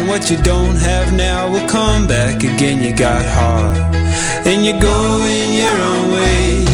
What 0.07 0.31
you 0.31 0.37
don't 0.39 0.77
have 0.77 1.13
now 1.15 1.51
will 1.51 1.67
come 1.69 2.07
back 2.07 2.45
again. 2.45 2.83
You 2.83 2.95
got 2.95 3.25
heart. 3.25 3.77
And 4.47 4.65
you 4.67 4.79
go 4.81 5.23
in 5.25 5.53
your 5.55 5.77
own 5.91 6.13
way 6.13 6.72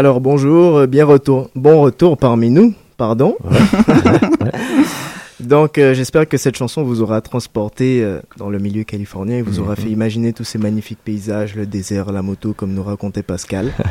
Alors 0.00 0.22
bonjour, 0.22 0.78
euh, 0.78 0.86
bien 0.86 1.04
retour, 1.04 1.50
bon 1.54 1.82
retour 1.82 2.16
parmi 2.16 2.48
nous, 2.48 2.72
pardon. 2.96 3.36
Donc 5.40 5.78
euh, 5.78 5.94
j'espère 5.94 6.28
que 6.28 6.36
cette 6.36 6.56
chanson 6.56 6.82
vous 6.82 7.00
aura 7.02 7.20
transporté 7.20 8.02
euh, 8.02 8.20
dans 8.36 8.50
le 8.50 8.58
milieu 8.58 8.84
californien 8.84 9.36
et 9.38 9.42
vous 9.42 9.58
aura 9.60 9.74
fait 9.76 9.88
imaginer 9.88 10.32
tous 10.32 10.44
ces 10.44 10.58
magnifiques 10.58 10.98
paysages, 11.04 11.54
le 11.56 11.66
désert, 11.66 12.12
la 12.12 12.22
moto, 12.22 12.52
comme 12.52 12.72
nous 12.74 12.82
racontait 12.82 13.22
Pascal. 13.22 13.72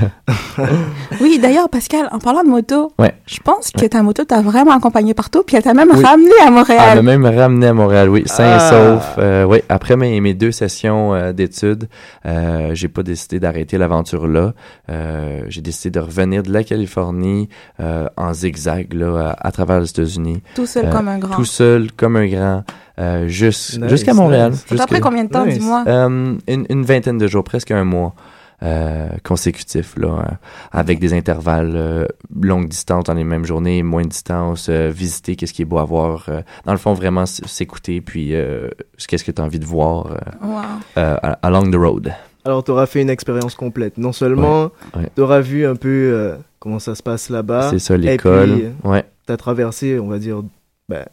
Oui, 1.21 1.39
d'ailleurs, 1.41 1.69
Pascal, 1.69 2.09
en 2.12 2.19
parlant 2.19 2.43
de 2.43 2.49
moto, 2.49 2.91
Ouais. 2.99 3.13
je 3.25 3.39
pense 3.39 3.71
que 3.71 3.85
ta 3.85 4.03
moto 4.03 4.25
t'a 4.25 4.41
vraiment 4.41 4.71
accompagné 4.71 5.13
partout, 5.13 5.43
puis 5.45 5.55
elle 5.55 5.63
t'a 5.63 5.73
même 5.73 5.89
Oui. 5.93 6.03
ramené 6.03 6.31
à 6.41 6.47
Elle 6.47 6.51
m'a 6.51 6.59
Montréal. 6.59 7.03
même 7.03 7.25
ramené 7.25 7.67
à 7.67 7.73
Montréal, 7.73 8.09
oui, 8.09 8.23
sain 8.25 8.43
Ah. 8.43 8.55
et 8.57 8.69
sauf. 8.69 9.15
Euh, 9.17 9.43
oui, 9.45 9.59
après 9.69 9.95
mes, 9.95 10.19
mes 10.19 10.33
deux 10.33 10.51
sessions 10.51 11.13
euh, 11.13 11.31
d'études, 11.31 11.88
euh, 12.25 12.71
j'ai 12.73 12.89
pas 12.89 13.03
décidé 13.03 13.39
d'arrêter 13.39 13.77
l'aventure 13.77 14.27
là. 14.27 14.53
Euh, 14.89 15.41
j'ai 15.47 15.62
décidé 15.62 15.91
de 15.91 15.99
revenir 16.03 16.43
de 16.43 16.51
la 16.51 16.63
Californie 16.63 17.47
euh, 17.79 18.07
en 18.17 18.33
zigzag 18.33 18.93
là, 18.93 19.35
à, 19.39 19.47
à 19.47 19.51
travers 19.51 19.79
les 19.79 19.89
États-Unis, 19.89 20.41
Tout 20.55 20.65
seul 20.65 20.85
Euh, 20.88 20.91
comme 20.91 21.07
un 21.07 21.19
grand. 21.19 21.38
Tout 21.39 21.45
seul 21.45 21.91
comme 21.91 22.15
un 22.15 22.28
grand, 22.28 22.63
euh, 22.99 23.25
Nice, 23.28 23.80
jusqu'à 23.88 24.13
Montréal. 24.13 24.52
nice. 24.52 24.65
Jusque- 24.69 24.99
combien 25.02 25.23
de 25.23 25.30
temps, 25.30 25.45
Nice. 25.45 25.60
dis-moi? 25.60 25.84
Euh, 25.88 26.36
une, 26.47 26.65
une 26.69 26.84
vingtaine 26.84 27.17
de 27.17 27.28
jours, 27.28 27.43
presque 27.43 27.71
un 27.71 27.84
mois 27.84 28.13
euh, 28.62 29.08
consécutif, 29.23 29.95
là, 29.95 30.38
avec 30.73 30.99
des 30.99 31.13
intervalles 31.13 31.71
euh, 31.75 32.06
longue 32.41 32.67
distance 32.67 33.06
dans 33.06 33.13
les 33.13 33.23
mêmes 33.23 33.45
journées, 33.45 33.84
moins 33.84 34.02
de 34.04 34.10
distance, 34.10 34.67
euh, 34.69 34.91
visiter 34.93 35.38
qu'est-ce 35.38 35.54
qui 35.54 35.62
est 35.62 35.65
beau 35.65 35.78
à 35.78 35.86
voir. 35.86 36.25
euh, 36.28 36.41
dans 36.65 36.73
le 36.73 36.78
fond, 36.78 36.93
vraiment 36.93 37.25
s'écouter, 37.25 38.02
puis 38.02 38.36
euh, 38.36 38.67
qu'est-ce 39.08 39.23
que 39.23 39.32
tu 39.32 39.41
as 39.41 39.45
envie 39.45 39.60
de 39.60 39.65
voir 39.65 40.08
euh, 40.08 40.17
Wow. 40.45 40.60
euh, 40.97 41.15
along 41.41 41.71
the 41.71 41.75
road. 41.75 42.12
Alors 42.43 42.63
tu 42.65 42.71
auras 42.71 42.86
fait 42.86 43.02
une 43.02 43.10
expérience 43.10 43.56
complète. 43.56 43.97
Non 43.97 44.12
seulement 44.12 44.63
Ouais, 44.63 45.04
ouais. 45.04 45.10
tu 45.15 45.21
auras 45.21 45.39
vu 45.39 45.65
un 45.65 45.75
peu 45.78 45.88
euh, 46.13 46.36
comment 46.60 46.80
ça 46.80 46.95
se 46.95 47.04
passe 47.04 47.30
là-bas, 47.30 47.69
C'est 47.69 47.80
ça, 47.80 47.95
l'école. 47.95 48.73
Ouais. 48.84 49.06
tu 49.25 49.32
as 49.32 49.38
traversé, 49.38 49.99
on 49.99 50.08
va 50.08 50.19
dire, 50.19 50.41
ben, 50.89 51.06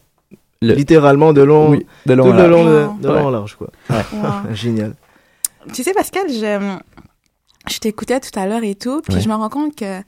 Le- 0.63 0.75
littéralement 0.75 1.33
de 1.33 1.43
long, 1.43 1.71
Oui, 1.71 1.87
de 2.07 2.15
tout 2.15 2.19
long 2.19 2.31
en 2.31 2.33
le 2.33 2.37
large. 2.39 2.51
long, 2.51 2.65
de, 2.97 3.03
de 3.03 3.09
long 3.09 3.27
en 3.27 3.31
large. 3.31 3.57
Quoi. 3.57 3.69
Wow. 3.91 4.53
Génial. 4.55 4.95
Tu 5.75 5.83
sais, 5.83 5.93
Pascal, 5.93 6.27
je, 6.29 6.77
je 7.71 7.79
t'écoutais 7.79 8.21
tout 8.21 8.37
à 8.39 8.47
l'heure 8.47 8.63
et 8.65 8.75
tout, 8.75 9.03
puis 9.03 9.15
Ouais. 9.17 9.21
je 9.21 9.29
me 9.29 9.35
rends 9.35 9.49
compte 9.51 9.75
que, 9.77 10.01
tu 10.01 10.05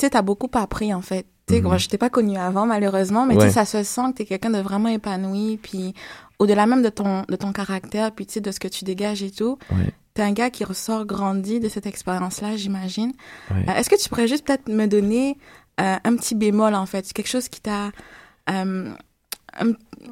sais, 0.00 0.10
t'as 0.10 0.22
beaucoup 0.22 0.50
appris, 0.54 0.92
en 0.94 1.00
fait. 1.02 1.26
Tu 1.46 1.54
sais, 1.54 1.60
Mhm. 1.60 1.68
moi, 1.68 1.78
je 1.78 1.88
t'ai 1.88 1.98
pas 1.98 2.10
connu 2.10 2.36
avant, 2.36 2.66
malheureusement, 2.66 3.24
mais 3.26 3.34
tu 3.34 3.40
Ouais. 3.40 3.46
sais, 3.50 3.64
ça 3.64 3.64
se 3.64 3.82
sent 3.82 4.02
que 4.12 4.18
t'es 4.18 4.24
quelqu'un 4.26 4.50
de 4.50 4.58
vraiment 4.60 4.88
épanoui, 4.90 5.58
puis 5.62 5.94
au-delà 6.38 6.66
même 6.66 6.82
de 6.82 6.90
ton, 6.90 7.22
de 7.28 7.36
ton 7.36 7.52
caractère, 7.52 8.12
puis 8.12 8.26
tu 8.26 8.34
sais, 8.34 8.40
de 8.40 8.50
ce 8.52 8.60
que 8.60 8.68
tu 8.68 8.84
dégages 8.84 9.22
et 9.22 9.30
tout, 9.30 9.58
Ouais. 9.72 9.92
t'es 10.14 10.22
un 10.22 10.32
gars 10.32 10.50
qui 10.50 10.62
ressort 10.64 11.06
grandi 11.06 11.58
de 11.58 11.68
cette 11.70 11.86
expérience-là, 11.86 12.56
j'imagine. 12.56 13.12
Ouais. 13.50 13.64
Euh, 13.68 13.72
Est-ce 13.72 13.88
que 13.88 14.00
tu 14.00 14.08
pourrais 14.10 14.28
juste 14.28 14.46
peut-être 14.46 14.68
me 14.68 14.86
donner 14.86 15.38
euh, 15.80 15.96
un 16.04 16.16
petit 16.16 16.34
bémol, 16.34 16.74
en 16.74 16.86
fait, 16.86 17.10
quelque 17.12 17.28
chose 17.28 17.48
qui 17.48 17.60
t'a... 17.62 17.92
euh, 18.50 18.92
tu 19.60 19.66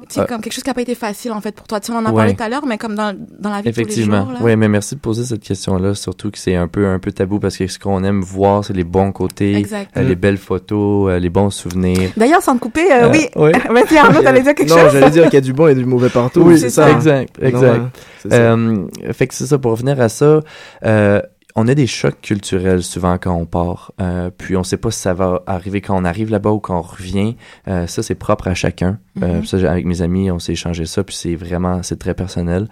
sais, 0.09 0.19
Euh, 0.21 0.25
comme 0.25 0.41
quelque 0.41 0.53
chose 0.53 0.63
qui 0.63 0.69
n'a 0.69 0.73
pas 0.73 0.81
été 0.81 0.95
facile, 0.95 1.31
en 1.31 1.41
fait, 1.41 1.53
pour 1.55 1.65
toi. 1.67 1.79
Tu 1.79 1.87
sais, 1.87 1.93
on 1.93 1.97
en 1.97 2.05
a 2.05 2.09
Ouais. 2.09 2.15
parlé 2.15 2.35
tout 2.35 2.43
à 2.43 2.49
l'heure, 2.49 2.65
mais 2.65 2.77
comme 2.77 2.95
dans, 2.95 3.15
dans 3.39 3.49
la 3.49 3.61
vie 3.61 3.69
de 3.69 3.73
tous 3.73 3.77
les 3.79 3.83
Effectivement. 3.83 4.29
jours. 4.29 4.37
Oui, 4.41 4.55
mais 4.55 4.67
merci 4.67 4.95
de 4.95 4.99
poser 4.99 5.23
cette 5.25 5.41
question-là, 5.41 5.95
surtout 5.95 6.29
que 6.29 6.37
c'est 6.37 6.55
un 6.55 6.67
peu, 6.67 6.87
un 6.87 6.99
peu 6.99 7.11
tabou 7.11 7.39
parce 7.39 7.57
que 7.57 7.67
ce 7.67 7.79
qu'on 7.79 8.03
aime 8.03 8.21
voir, 8.21 8.63
c'est 8.65 8.73
les 8.73 8.83
bons 8.83 9.11
côtés, 9.11 9.65
euh, 9.97 10.01
les 10.03 10.15
belles 10.15 10.37
photos, 10.37 11.09
euh, 11.11 11.19
les 11.19 11.29
bons 11.29 11.49
souvenirs. 11.49 12.11
D'ailleurs, 12.17 12.41
sans 12.41 12.55
te 12.55 12.59
couper, 12.61 12.91
euh, 12.91 13.05
Euh, 13.07 13.11
oui. 13.11 13.27
ouais. 13.35 13.51
Vas-y, 13.71 13.97
Arnaud, 13.97 14.21
t'allais 14.21 14.41
dire 14.43 14.53
quelque 14.55 14.69
non, 14.69 14.77
chose? 14.77 14.91
j'allais 14.93 15.09
dire 15.11 15.23
qu'il 15.25 15.33
y 15.35 15.37
a 15.37 15.41
du 15.41 15.53
bon 15.53 15.67
et 15.67 15.75
du 15.75 15.85
mauvais 15.85 16.09
partout. 16.09 16.41
Oui, 16.41 16.55
c'est 16.59 16.69
c'est 16.69 16.81
ça. 16.81 16.87
ça. 16.87 16.91
Exact, 16.95 17.41
Non, 17.41 17.47
exact. 17.47 17.77
ouais, 17.79 17.81
c'est 18.19 18.29
ça. 18.29 18.35
Euh, 18.35 18.85
fait 19.13 19.27
que 19.27 19.33
c'est 19.33 19.45
ça, 19.47 19.57
pour 19.57 19.71
revenir 19.71 19.99
à 20.01 20.09
ça, 20.09 20.41
euh, 20.85 21.21
on 21.59 21.67
a 21.67 21.73
des 21.73 21.87
chocs 21.87 22.21
culturels 22.21 22.83
souvent 22.83 23.17
quand 23.17 23.33
on 23.33 23.45
part, 23.47 23.91
euh, 23.99 24.29
puis 24.37 24.55
on 24.55 24.63
sait 24.63 24.77
pas 24.77 24.91
si 24.91 24.99
ça 24.99 25.13
va 25.15 25.41
arriver 25.47 25.81
quand 25.81 25.97
on 25.99 26.05
arrive 26.05 26.29
là-bas 26.29 26.51
ou 26.51 26.59
quand 26.59 26.77
on 26.77 26.81
revient. 26.83 27.35
Euh, 27.67 27.87
ça, 27.87 28.03
c'est 28.03 28.13
propre 28.15 28.47
à 28.47 28.53
chacun. 28.53 28.99
Euh, 29.23 29.39
Mhm. 29.39 29.45
ça, 29.45 29.71
avec 29.71 29.85
mes 29.85 30.03
amis, 30.03 30.29
on 30.29 30.37
s'est 30.37 30.51
échangé 30.53 30.85
ça, 30.85 31.03
puis 31.03 31.15
c'est 31.15 31.35
vraiment, 31.35 31.81
c'est 31.81 31.97
très 31.97 32.13
personnel. 32.13 32.67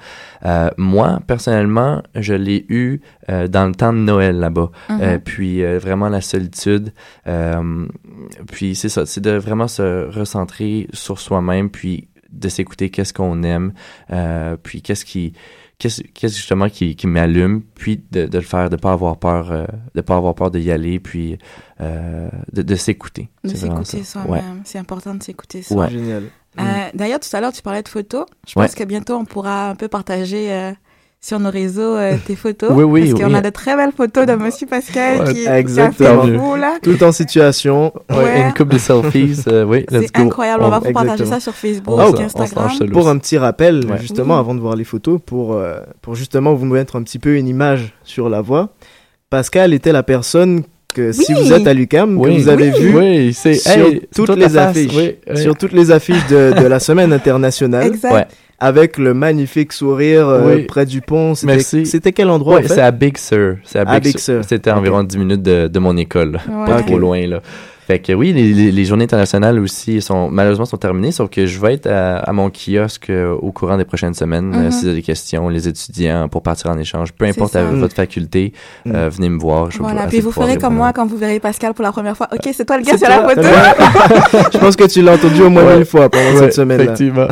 Euh, 0.45 0.69
moi, 0.77 1.19
personnellement, 1.25 2.03
je 2.13 2.35
l'ai 2.35 2.65
eu 2.69 3.01
euh, 3.29 3.47
dans 3.47 3.65
le 3.65 3.73
temps 3.73 3.91
de 3.91 3.97
Noël 3.97 4.37
là-bas. 4.39 4.69
Mhm. 4.89 4.99
Euh, 5.01 5.17
puis 5.17 5.63
euh, 5.65 5.79
vraiment 5.79 6.07
la 6.09 6.21
solitude. 6.21 6.93
Euh, 7.27 7.87
puis 8.51 8.75
c'est 8.75 8.89
ça, 8.89 9.07
c'est 9.07 9.21
de 9.21 9.31
vraiment 9.31 9.67
se 9.67 10.09
recentrer 10.11 10.87
sur 10.93 11.19
soi-même, 11.19 11.71
puis 11.71 12.07
de 12.35 12.49
s'écouter 12.49 12.89
qu'est-ce 12.89 13.13
qu'on 13.13 13.43
aime, 13.43 13.73
euh, 14.11 14.57
puis 14.61 14.81
qu'est-ce 14.81 15.05
qui 15.05 15.33
qu'est-ce 15.77 16.01
justement 16.35 16.69
qui, 16.69 16.95
qui 16.95 17.05
m'allume, 17.05 17.61
puis 17.75 18.01
de, 18.11 18.27
de 18.27 18.37
le 18.37 18.43
faire, 18.45 18.69
de 18.69 18.77
pas 18.77 18.93
avoir 18.93 19.17
peur, 19.17 19.51
euh, 19.51 19.65
de 19.93 19.99
pas 20.01 20.15
avoir 20.15 20.33
peur 20.33 20.49
d'y 20.49 20.71
aller, 20.71 20.99
puis 20.99 21.37
euh, 21.81 22.29
de, 22.53 22.61
de 22.61 22.75
s'écouter. 22.75 23.27
de 23.43 23.49
s'écouter 23.49 24.03
soi-même. 24.03 24.31
Ouais. 24.31 24.41
C'est 24.63 24.79
important 24.79 25.13
de 25.15 25.21
s'écouter 25.21 25.61
soi. 25.63 25.85
Ouais. 25.85 25.89
Génial. 25.91 26.23
Euh, 26.57 26.63
D'ailleurs, 26.93 27.19
tout 27.19 27.27
à 27.35 27.41
l'heure, 27.41 27.51
tu 27.51 27.61
parlais 27.61 27.83
de 27.83 27.89
photos. 27.89 28.25
Je 28.47 28.57
Ouais. 28.57 28.65
pense 28.67 28.75
que 28.75 28.85
bientôt, 28.85 29.15
on 29.15 29.25
pourra 29.25 29.69
un 29.69 29.75
peu 29.75 29.89
partager 29.89 30.53
euh, 30.53 30.71
sur 31.25 31.39
nos 31.39 31.49
réseaux 31.49 31.95
euh, 31.95 32.17
tes 32.27 32.35
photos. 32.35 32.69
Oui, 32.71 32.83
oui, 32.83 33.09
Parce 33.09 33.23
qu'on 33.23 33.29
oui. 33.31 33.35
a 33.35 33.41
de 33.41 33.49
très 33.49 33.75
belles 33.75 33.91
photos 33.95 34.27
de 34.27 34.33
Monsieur 34.35 34.67
Pascal 34.67 35.21
Ouais, 35.21 35.33
qui, 35.33 35.41
qui 35.41 35.47
a 35.47 35.53
fait 35.53 35.59
exactement. 35.59 36.21
un 36.23 36.37
beau, 36.37 36.55
là. 36.55 36.77
Tout 36.83 37.03
en 37.03 37.11
situation. 37.11 37.91
Ouais, 38.11 38.17
Ouais. 38.17 38.41
Une 38.41 38.53
couple 38.53 38.73
de 38.73 38.77
selfies, 38.77 39.41
euh, 39.47 39.63
oui, 39.65 39.85
C'est 39.89 40.17
incroyable. 40.19 40.63
On, 40.63 40.69
va 40.69 40.79
vous 40.79 40.91
partager 40.91 41.25
ça 41.25 41.39
sur 41.39 41.53
Facebook, 41.53 41.99
se 42.17 42.21
Instagram. 42.21 42.69
Pour 42.91 43.09
un 43.09 43.17
petit 43.17 43.37
rappel, 43.39 43.85
Ouais. 43.85 43.97
justement, 43.99 44.35
Oui. 44.35 44.39
avant 44.39 44.53
de 44.53 44.59
voir 44.59 44.75
les 44.75 44.83
photos, 44.83 45.19
pour, 45.25 45.53
euh, 45.53 45.79
pour 46.01 46.13
justement 46.15 46.53
vous 46.53 46.65
mettre 46.65 46.95
un 46.95 47.01
petit 47.01 47.17
peu 47.19 47.35
une 47.37 47.47
image 47.47 47.93
sur 48.03 48.29
la 48.29 48.41
voix, 48.41 48.69
Pascal 49.31 49.73
était 49.73 49.91
la 49.91 50.03
personne 50.03 50.61
que 50.93 51.11
si 51.11 51.33
vous 51.33 51.51
êtes 51.51 51.65
à 51.67 51.73
l'UCAM, 51.73 52.17
Oui. 52.17 52.35
que 52.37 52.41
vous 52.43 52.49
avez 52.49 52.71
Oui. 52.71 53.27
vu 53.27 53.33
sur 53.33 53.71
hey, 53.71 54.01
toutes 54.15 54.29
les 54.37 54.55
affiches, 54.57 54.95
Oui, 54.95 55.15
oui. 55.29 55.37
sur 55.41 55.57
toutes 55.57 55.73
les 55.73 55.91
affiches 55.91 56.25
de, 56.27 56.53
de 56.57 56.65
la 56.67 56.79
semaine 56.79 57.11
internationale, 57.11 57.87
Exact. 57.87 58.29
Avec 58.59 58.97
le 58.97 59.13
magnifique 59.13 59.73
sourire 59.73 60.27
euh, 60.29 60.55
Oui. 60.55 60.63
près 60.63 60.85
du 60.85 61.01
pont. 61.01 61.35
C'était- 61.35 61.53
Merci. 61.53 61.85
C'était 61.85 62.13
quel 62.13 62.29
endroit 62.29 62.55
Ouais, 62.55 62.65
en 62.65 62.67
fait? 62.67 62.75
c'est 62.75 62.81
à 62.81 62.91
Big 62.91 63.17
Sur. 63.17 63.57
C'est 63.63 63.79
à 63.79 63.81
À 63.89 63.99
Big, 63.99 64.11
Sur. 64.17 64.19
Sur. 64.35 64.45
C'était 64.45 64.71
environ 64.71 65.03
10 65.03 65.17
minutes 65.17 65.41
de, 65.43 65.67
de 65.67 65.79
mon 65.79 65.97
école. 65.97 66.39
Ouais. 66.49 66.65
Pas 66.65 66.81
trop 66.83 66.97
loin, 66.97 67.25
là. 67.27 67.41
Fait 67.87 67.99
que 67.99 68.13
oui, 68.13 68.33
les, 68.33 68.51
les, 68.51 68.71
les 68.71 68.85
journées 68.85 69.03
internationales 69.03 69.59
aussi 69.59 70.01
sont 70.01 70.29
malheureusement 70.31 70.65
sont 70.65 70.77
terminées, 70.77 71.11
sauf 71.11 71.29
que 71.29 71.45
je 71.45 71.59
vais 71.59 71.75
être 71.75 71.85
à, 71.87 72.17
à 72.17 72.33
mon 72.33 72.49
kiosque 72.49 73.11
euh, 73.11 73.31
au 73.35 73.51
courant 73.51 73.77
des 73.77 73.85
prochaines 73.85 74.15
semaines. 74.15 74.53
Euh, 74.55 74.71
si 74.71 74.81
vous 74.81 74.87
avez 74.87 74.95
des 74.95 75.01
questions, 75.03 75.49
les 75.49 75.67
étudiants, 75.67 76.27
pour 76.27 76.41
partir 76.41 76.71
en 76.71 76.77
échange, 76.79 77.13
peu 77.13 77.25
importe 77.25 77.55
à 77.55 77.63
votre 77.63 77.93
faculté, 77.95 78.53
euh, 78.87 79.09
venez 79.13 79.29
me 79.29 79.37
voir. 79.39 79.69
Je 79.69 79.77
Voilà, 79.77 80.07
puis 80.07 80.19
vous 80.19 80.31
ferez 80.31 80.57
comme 80.57 80.75
moi 80.75 80.93
quand 80.93 81.05
vous 81.05 81.17
verrez 81.17 81.39
Pascal 81.39 81.73
pour 81.75 81.83
la 81.83 81.91
première 81.91 82.17
fois. 82.17 82.27
Ok, 82.33 82.49
c'est 82.53 82.65
toi 82.65 82.77
le 82.77 82.83
gars 82.83 82.97
sur 82.97 83.07
la 83.07 83.21
photo. 83.29 83.41
Je 84.53 84.57
pense 84.57 84.75
que 84.75 84.85
tu 84.85 85.01
l'as 85.01 85.13
entendu 85.13 85.41
au 85.43 85.49
moins 85.49 85.65
Ouais. 85.65 85.75
mille 85.77 85.85
fois 85.85 86.09
pendant 86.09 86.23
Ouais, 86.31 86.39
cette 86.39 86.53
semaine-là. 86.53 86.83
Effectivement. 86.85 87.27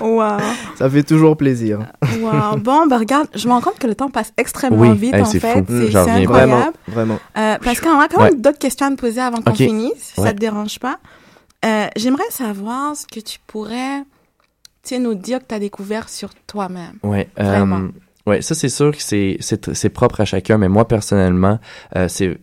wow. 0.00 0.38
Ça 0.78 0.88
fait 0.90 1.02
toujours 1.02 1.36
plaisir. 1.36 1.80
Wow. 2.20 2.56
Bon, 2.58 2.86
ben 2.86 2.98
regarde, 2.98 3.28
je 3.34 3.46
me 3.46 3.52
rends 3.52 3.60
compte 3.60 3.78
que 3.78 3.86
le 3.86 3.94
temps 3.94 4.08
passe 4.10 4.32
extrêmement 4.36 4.80
Oui, 4.80 4.96
vite 4.96 5.14
hey, 5.14 5.22
en 5.22 5.24
c'est 5.26 5.40
fait. 5.40 5.54
fou. 5.54 5.64
C'est 5.68 5.92
pas. 5.92 6.02
Vraiment, 6.04 6.22
incroyable. 6.22 6.72
vraiment. 6.88 7.18
Euh, 7.38 7.56
Pascal, 7.62 7.92
on 7.96 8.00
a 8.00 8.08
quand 8.08 8.22
même 8.22 8.32
Ouais. 8.34 8.38
d'autres 8.38 8.58
questions 8.58 8.86
à 8.86 8.90
te 8.90 8.94
poser 8.96 9.20
avant 9.20 9.38
qu'on 9.42 9.50
Ok. 9.52 9.58
Si 9.96 10.20
ça 10.20 10.32
te 10.32 10.38
dérange 10.38 10.78
pas. 10.78 10.98
Euh, 11.64 11.86
J'aimerais 11.96 12.30
savoir 12.30 12.96
ce 12.96 13.06
que 13.06 13.20
tu 13.20 13.38
pourrais 13.46 14.02
nous 14.98 15.14
dire 15.14 15.38
que 15.40 15.44
tu 15.48 15.54
as 15.54 15.58
découvert 15.58 16.08
sur 16.08 16.34
toi-même. 16.46 16.98
Ouais, 17.02 17.28
Vraiment. 17.36 17.78
euh, 17.78 17.88
ouais, 18.26 18.42
ça 18.42 18.54
c'est 18.54 18.68
sûr 18.68 18.92
que 18.96 19.02
c'est 19.02 19.88
propre 19.90 20.20
à 20.20 20.24
chacun, 20.24 20.58
mais 20.58 20.68
moi 20.68 20.86
personnellement, 20.88 21.58
euh, 21.96 22.08
c'est 22.08 22.38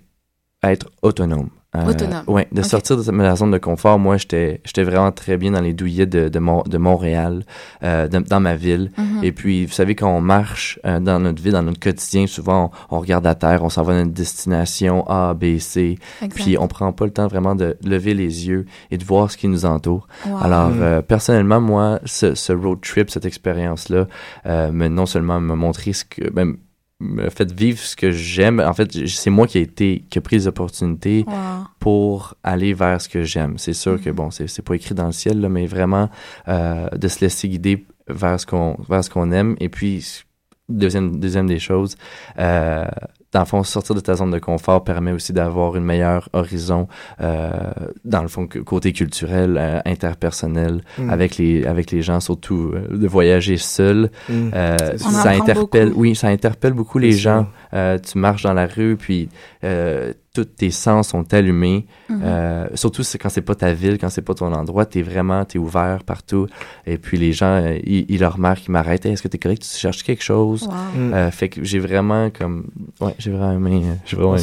être 0.64 0.90
autonome. 1.02 1.50
Euh, 1.76 1.86
Autonome. 1.86 2.24
Ouais, 2.26 2.48
de 2.52 2.64
sortir 2.64 2.98
de 2.98 3.12
ma 3.12 3.36
zone 3.36 3.52
de 3.52 3.60
confort. 3.60 4.00
Moi, 4.00 4.18
j'étais 4.18 4.60
j'étais 4.66 4.82
vraiment 4.82 5.12
très 5.12 5.38
bien 5.38 5.52
dans 5.52 5.62
les 5.62 5.74
douillets 5.74 6.08
de 6.08 6.28
de, 6.28 6.40
Mon- 6.40 6.64
de 6.64 6.78
Montréal, 6.80 7.44
euh, 7.84 8.08
de- 8.08 8.18
dans 8.20 8.40
ma 8.40 8.56
ville. 8.56 8.90
Mhm. 8.98 9.24
Et 9.24 9.32
puis, 9.32 9.68
vous 9.68 9.72
savez, 9.72 9.94
quand 9.94 10.10
on 10.10 10.20
marche 10.20 10.80
euh, 10.86 11.00
dans 11.00 11.20
notre 11.20 11.44
vie, 11.44 11.52
dans 11.52 11.62
notre 11.62 11.80
quotidien, 11.80 12.26
souvent 12.26 12.72
on, 12.90 12.96
on 12.98 13.00
regarde 13.00 13.28
à 13.28 13.36
terre, 13.36 13.64
on 13.64 13.70
s'en 13.70 13.84
va 13.84 13.94
à 13.94 13.98
notre 13.98 14.14
destination 14.14 15.08
A, 15.08 15.36
B, 15.36 15.60
C, 15.60 16.00
Exact. 16.24 16.34
puis 16.44 16.58
on 16.58 16.68
prend 16.68 16.92
pas 16.92 17.06
le 17.06 17.12
temps 17.12 17.28
vraiment 17.28 17.54
de 17.54 17.78
lever 17.86 18.16
les 18.16 18.48
yeux 18.48 18.66
et 18.90 18.98
de 18.98 19.04
voir 19.06 19.30
ce 19.30 19.38
qui 19.38 19.48
nous 19.48 19.66
entoure. 19.68 20.08
Wow. 20.26 20.38
Alors, 20.42 20.70
Mm. 20.70 20.82
euh, 20.82 21.02
personnellement, 21.04 21.62
moi, 21.62 22.00
ce, 22.04 22.34
ce 22.34 22.52
road 22.52 22.80
trip, 22.82 23.12
cette 23.12 23.26
expérience-là, 23.26 24.08
euh, 24.48 24.72
me, 24.72 24.88
non 24.88 25.06
seulement 25.06 25.40
me 25.40 25.54
montrer 25.54 25.94
ce 25.94 26.04
que, 26.04 26.32
ben, 26.32 26.56
me 27.00 27.30
fait 27.30 27.52
vivre 27.52 27.80
ce 27.80 27.96
que 27.96 28.12
j'aime. 28.12 28.60
En 28.60 28.74
fait, 28.74 29.08
c'est 29.08 29.30
moi 29.30 29.48
qui 29.48 29.58
ai 29.58 29.62
été, 29.62 30.04
qui 30.10 30.18
a 30.18 30.22
pris 30.22 30.36
les 30.36 30.48
opportunités 30.48 31.24
Wow. 31.28 31.34
pour 31.80 32.36
aller 32.44 32.74
vers 32.74 33.00
ce 33.00 33.08
que 33.08 33.24
j'aime. 33.24 33.58
C'est 33.58 33.74
sûr 33.74 34.02
que 34.02 34.10
Mhm. 34.10 34.16
bon, 34.16 34.32
c'est 34.32 34.48
c'est 34.48 34.62
pas 34.62 34.76
écrit 34.76 34.96
dans 34.96 35.06
le 35.06 35.12
ciel, 35.14 35.40
là, 35.40 35.48
mais 35.50 35.66
vraiment 35.66 36.10
euh, 36.48 36.90
de 36.90 37.08
se 37.08 37.22
laisser 37.22 37.48
guider 37.48 37.86
vers 38.08 38.40
ce 38.40 38.46
qu'on 38.46 38.76
vers 38.90 39.04
ce 39.04 39.10
qu'on 39.10 39.32
aime. 39.32 39.56
Et 39.60 39.70
puis 39.70 40.06
deuxième 40.68 41.20
deuxième 41.20 41.48
des 41.48 41.60
choses, 41.60 41.96
euh, 42.38 42.86
dans 43.32 43.42
le 43.42 43.46
fond, 43.46 43.64
sortir 43.64 43.96
de 43.96 44.00
ta 44.00 44.16
zone 44.16 44.32
de 44.32 44.40
confort 44.40 44.84
permet 44.84 45.12
aussi 45.12 45.34
d'avoir 45.34 45.76
une 45.76 45.84
meilleure 45.84 46.30
horizon 46.34 46.88
euh, 47.22 47.50
dans 48.06 48.22
le 48.22 48.28
fond 48.28 48.48
côté 48.48 48.92
culturel, 48.94 49.58
euh, 49.58 49.80
interpersonnel 49.86 50.82
Mm. 50.98 51.10
avec 51.10 51.38
les 51.38 51.66
avec 51.66 51.92
les 51.92 52.02
gens, 52.02 52.20
surtout 52.20 52.72
euh, 52.74 52.98
de 52.98 53.08
voyager 53.08 53.58
seul. 53.58 54.10
Mm. 54.30 54.50
Euh, 54.54 54.98
ça 54.98 55.30
interpelle, 55.32 55.90
beaucoup. 55.90 56.02
oui, 56.02 56.16
ça 56.16 56.28
interpelle 56.28 56.74
beaucoup 56.74 56.98
les 56.98 57.12
gens 57.12 57.48
tu 57.72 58.18
marches 58.18 58.44
dans 58.44 58.54
la 58.54 58.68
rue, 58.68 58.96
puis 58.98 59.30
euh, 59.64 60.14
tous 60.34 60.46
tes 60.46 60.70
sens 60.72 61.10
sont 61.10 61.34
allumés. 61.34 61.86
Mhm. 62.08 62.22
Euh, 62.24 62.68
surtout 62.76 63.02
quand 63.20 63.30
c'est 63.30 63.42
pas 63.42 63.56
ta 63.56 63.74
ville, 63.74 63.98
quand 64.00 64.10
c'est 64.10 64.22
pas 64.22 64.34
ton 64.36 64.52
endroit, 64.54 64.86
t'es 64.86 65.02
vraiment, 65.02 65.44
t'es 65.44 65.58
ouvert 65.60 66.04
partout. 66.06 66.48
Et 66.86 66.98
puis 66.98 67.18
les 67.18 67.34
gens, 67.34 67.62
euh, 67.62 67.78
ils, 67.84 68.06
ils 68.10 68.20
leur 68.20 68.34
remarquent, 68.36 68.66
ils 68.68 68.72
m'arrêtent. 68.72 69.06
Hey, 69.06 69.14
Est-ce 69.14 69.24
que 69.24 69.28
t'es 69.28 69.38
correct? 69.40 69.62
Tu 69.64 69.78
cherches 69.78 70.04
quelque 70.04 70.24
chose? 70.24 70.64
Wow. 70.68 70.74
Mm. 71.00 71.14
Euh, 71.14 71.32
fait 71.32 71.50
que 71.50 71.64
j'ai 71.64 71.80
vraiment 71.80 72.30
comme, 72.30 72.68
ouais, 73.02 73.14
j'ai 73.18 73.32
vraiment 73.32 73.54
aimé, 73.54 73.82
euh, 73.86 73.94
j'ai 74.06 74.16
vraiment 74.18 74.36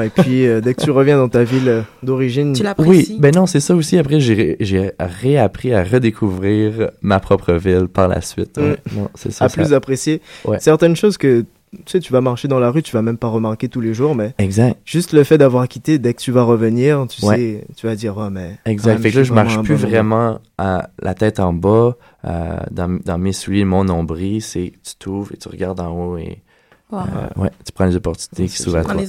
aimé. 0.00 0.06
Et 0.16 0.22
puis, 0.22 0.46
euh, 0.46 0.60
dès 0.60 0.74
que 0.74 0.82
tu 0.82 0.90
reviens 0.90 1.16
dans 1.16 1.28
ta 1.28 1.44
ville 1.44 1.68
euh, 1.68 1.82
d'origine, 2.02 2.52
Tu 2.52 2.60
Oui, 2.60 2.64
l'apprécies. 2.64 3.18
ben 3.18 3.34
non, 3.34 3.46
c'est 3.46 3.60
ça 3.60 3.74
aussi. 3.74 3.96
Après, 3.98 4.20
j'ai 4.20 4.56
j'ai 4.60 4.92
réappris 5.00 5.72
à 5.74 5.82
redécouvrir 5.82 6.90
ma 7.00 7.20
propre 7.20 7.54
ville 7.54 7.88
par 7.88 8.08
la 8.08 8.20
suite. 8.20 8.58
Ouais, 8.58 8.76
non, 8.94 9.08
c'est 9.14 9.32
ça. 9.32 9.46
à 9.46 9.48
ça- 9.48 9.54
plus 9.62 9.72
apprécier 9.74 10.20
Ouais. 10.44 10.58
certaines 10.60 10.96
choses 10.96 11.16
que 11.16 11.44
tu 11.72 11.82
sais, 11.86 12.00
tu 12.00 12.12
vas 12.12 12.20
marcher 12.20 12.48
dans 12.48 12.58
la 12.58 12.70
rue, 12.70 12.82
tu 12.82 12.92
vas 12.92 13.02
même 13.02 13.16
pas 13.16 13.28
remarquer 13.28 13.68
tous 13.68 13.80
les 13.80 13.94
jours, 13.94 14.14
mais 14.14 14.34
Exact. 14.38 14.78
juste 14.84 15.12
le 15.12 15.24
fait 15.24 15.38
d'avoir 15.38 15.66
quitté, 15.68 15.98
dès 15.98 16.12
que 16.14 16.20
tu 16.20 16.30
vas 16.30 16.42
revenir, 16.42 17.06
tu 17.08 17.24
Ouais. 17.24 17.36
sais, 17.36 17.66
tu 17.76 17.86
vas 17.86 17.94
dire, 17.96 18.14
oh, 18.18 18.28
mais. 18.30 18.58
Exact. 18.66 18.92
même, 18.94 19.02
Fait 19.02 19.10
que 19.10 19.16
là, 19.18 19.22
je 19.24 19.32
marche 19.32 19.58
plus 19.62 19.76
bon 19.80 19.88
vraiment 19.88 20.38
à 20.58 20.90
la 21.00 21.14
tête 21.14 21.40
en 21.40 21.52
bas, 21.52 21.96
euh, 22.26 22.56
dans, 22.70 22.98
dans 23.04 23.18
mes 23.18 23.32
souliers, 23.32 23.64
mon 23.64 23.84
nombril. 23.84 24.42
C'est 24.42 24.72
tu 24.84 24.96
t'ouvres 24.98 25.32
et 25.32 25.36
tu 25.38 25.48
regardes 25.48 25.80
en 25.80 25.90
haut 25.90 26.18
et 26.18 26.42
Wow. 26.92 26.98
euh, 27.00 27.42
ouais, 27.42 27.50
tu 27.64 27.72
prends 27.72 27.86
les 27.86 27.96
opportunités 27.96 28.46
qui 28.46 28.56
s'ouvrent 28.62 28.76
à 28.78 28.84
toi. 28.84 28.94
Ouais. 28.94 29.06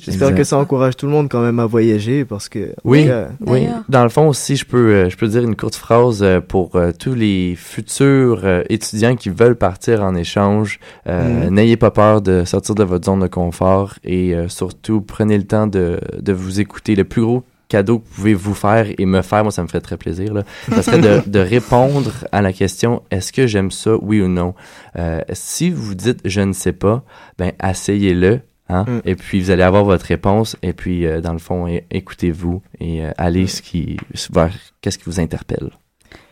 J'espère 0.00 0.34
que 0.34 0.44
ça 0.44 0.56
encourage 0.58 0.96
tout 0.96 1.06
le 1.06 1.12
monde 1.12 1.28
quand 1.28 1.42
même 1.42 1.58
à 1.58 1.66
voyager 1.66 2.24
parce 2.24 2.48
que. 2.48 2.72
Oui. 2.84 3.08
Oui, 3.46 3.66
dans 3.88 4.04
le 4.04 4.08
fond 4.08 4.28
aussi, 4.28 4.56
je 4.56 4.64
peux, 4.64 4.76
euh, 4.92 5.10
je 5.10 5.16
peux 5.16 5.26
dire 5.26 5.42
une 5.42 5.56
courte 5.56 5.74
phrase 5.74 6.22
euh, 6.22 6.40
pour 6.40 6.78
tous 6.98 7.14
les 7.14 7.54
futurs 7.56 8.44
étudiants 8.70 9.16
qui 9.16 9.28
veulent 9.28 9.56
partir 9.56 10.02
en 10.02 10.14
échange. 10.14 10.78
Euh, 11.08 11.46
Mhm. 11.46 11.54
N'ayez 11.54 11.76
pas 11.76 11.90
peur 11.90 12.22
de 12.22 12.44
sortir 12.44 12.74
de 12.74 12.84
votre 12.84 13.04
zone 13.06 13.20
de 13.20 13.26
confort 13.26 13.94
et 14.04 14.34
euh, 14.34 14.48
surtout 14.48 15.00
prenez 15.00 15.36
le 15.36 15.44
temps 15.44 15.66
de, 15.66 15.98
de 16.20 16.32
vous 16.32 16.60
écouter. 16.60 16.94
Le 16.94 17.04
plus 17.04 17.22
gros 17.22 17.42
cadeau 17.68 17.98
que 17.98 18.04
vous 18.08 18.14
pouvez 18.14 18.34
vous 18.34 18.54
faire 18.54 18.86
et 18.96 19.06
me 19.06 19.22
faire, 19.22 19.42
moi 19.42 19.50
ça 19.52 19.62
me 19.62 19.66
ferait 19.68 19.80
très 19.80 19.96
plaisir, 19.96 20.32
là, 20.34 20.42
ça 20.70 20.82
serait 20.82 20.98
de, 21.00 21.20
de 21.26 21.38
répondre 21.40 22.12
à 22.32 22.40
la 22.42 22.52
question 22.52 23.02
est-ce 23.10 23.32
que 23.32 23.46
j'aime 23.46 23.70
ça, 23.70 23.96
oui 24.00 24.20
ou 24.20 24.28
non? 24.28 24.54
Euh, 24.96 25.20
si 25.32 25.70
vous 25.70 25.94
dites 25.94 26.20
je 26.24 26.40
ne 26.40 26.52
sais 26.52 26.72
pas, 26.72 27.02
ben 27.38 27.52
essayez-le. 27.62 28.40
Hein? 28.68 28.84
Mm. 28.88 29.00
Et 29.04 29.14
puis 29.14 29.40
vous 29.40 29.50
allez 29.50 29.62
avoir 29.62 29.84
votre 29.84 30.06
réponse 30.06 30.56
et 30.62 30.72
puis 30.72 31.06
euh, 31.06 31.20
dans 31.20 31.32
le 31.32 31.38
fond 31.38 31.66
écoutez-vous 31.90 32.62
et 32.80 33.04
euh, 33.04 33.10
allez 33.16 33.46
ce 33.46 33.62
qui 33.62 33.96
vers 34.30 34.52
qu'est-ce 34.80 34.98
qui 34.98 35.04
vous 35.06 35.20
interpelle. 35.20 35.70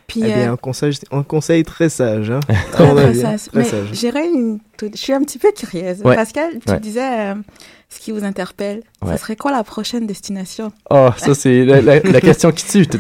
Puis, 0.07 0.21
eh 0.23 0.27
bien, 0.27 0.51
euh, 0.51 0.53
un 0.53 0.57
conseil, 0.57 0.93
un 1.13 1.23
conseil 1.23 1.63
très 1.65 1.89
sage. 1.89 2.31
Hein, 2.31 2.41
Très, 2.73 3.15
sage. 3.15 3.41
très 3.47 3.59
Mais 3.59 3.65
sage. 3.65 3.89
j'irais 3.93 4.29
une 4.29 4.59
Je 4.83 4.89
suis 4.99 5.15
un 5.15 5.23
petit 5.23 5.39
peu 5.39 5.51
curieuse. 5.57 6.03
Ouais. 6.05 6.15
Pascal, 6.15 6.51
tu 6.65 6.71
Ouais. 6.73 6.79
disais 6.79 7.31
euh, 7.31 7.35
ce 7.89 8.01
qui 8.01 8.13
vous 8.13 8.23
interpelle. 8.23 8.83
Ouais. 9.05 9.13
Ça 9.13 9.19
serait 9.19 9.37
quoi 9.37 9.53
la 9.53 9.63
prochaine 9.65 10.07
destination? 10.07 10.73
Oh, 10.91 11.11
ça 11.17 11.35
c'est 11.35 11.65
la, 11.65 11.81
la- 11.83 12.01
la 12.01 12.21
question 12.21 12.51
qui 12.53 12.65
tue. 12.67 12.87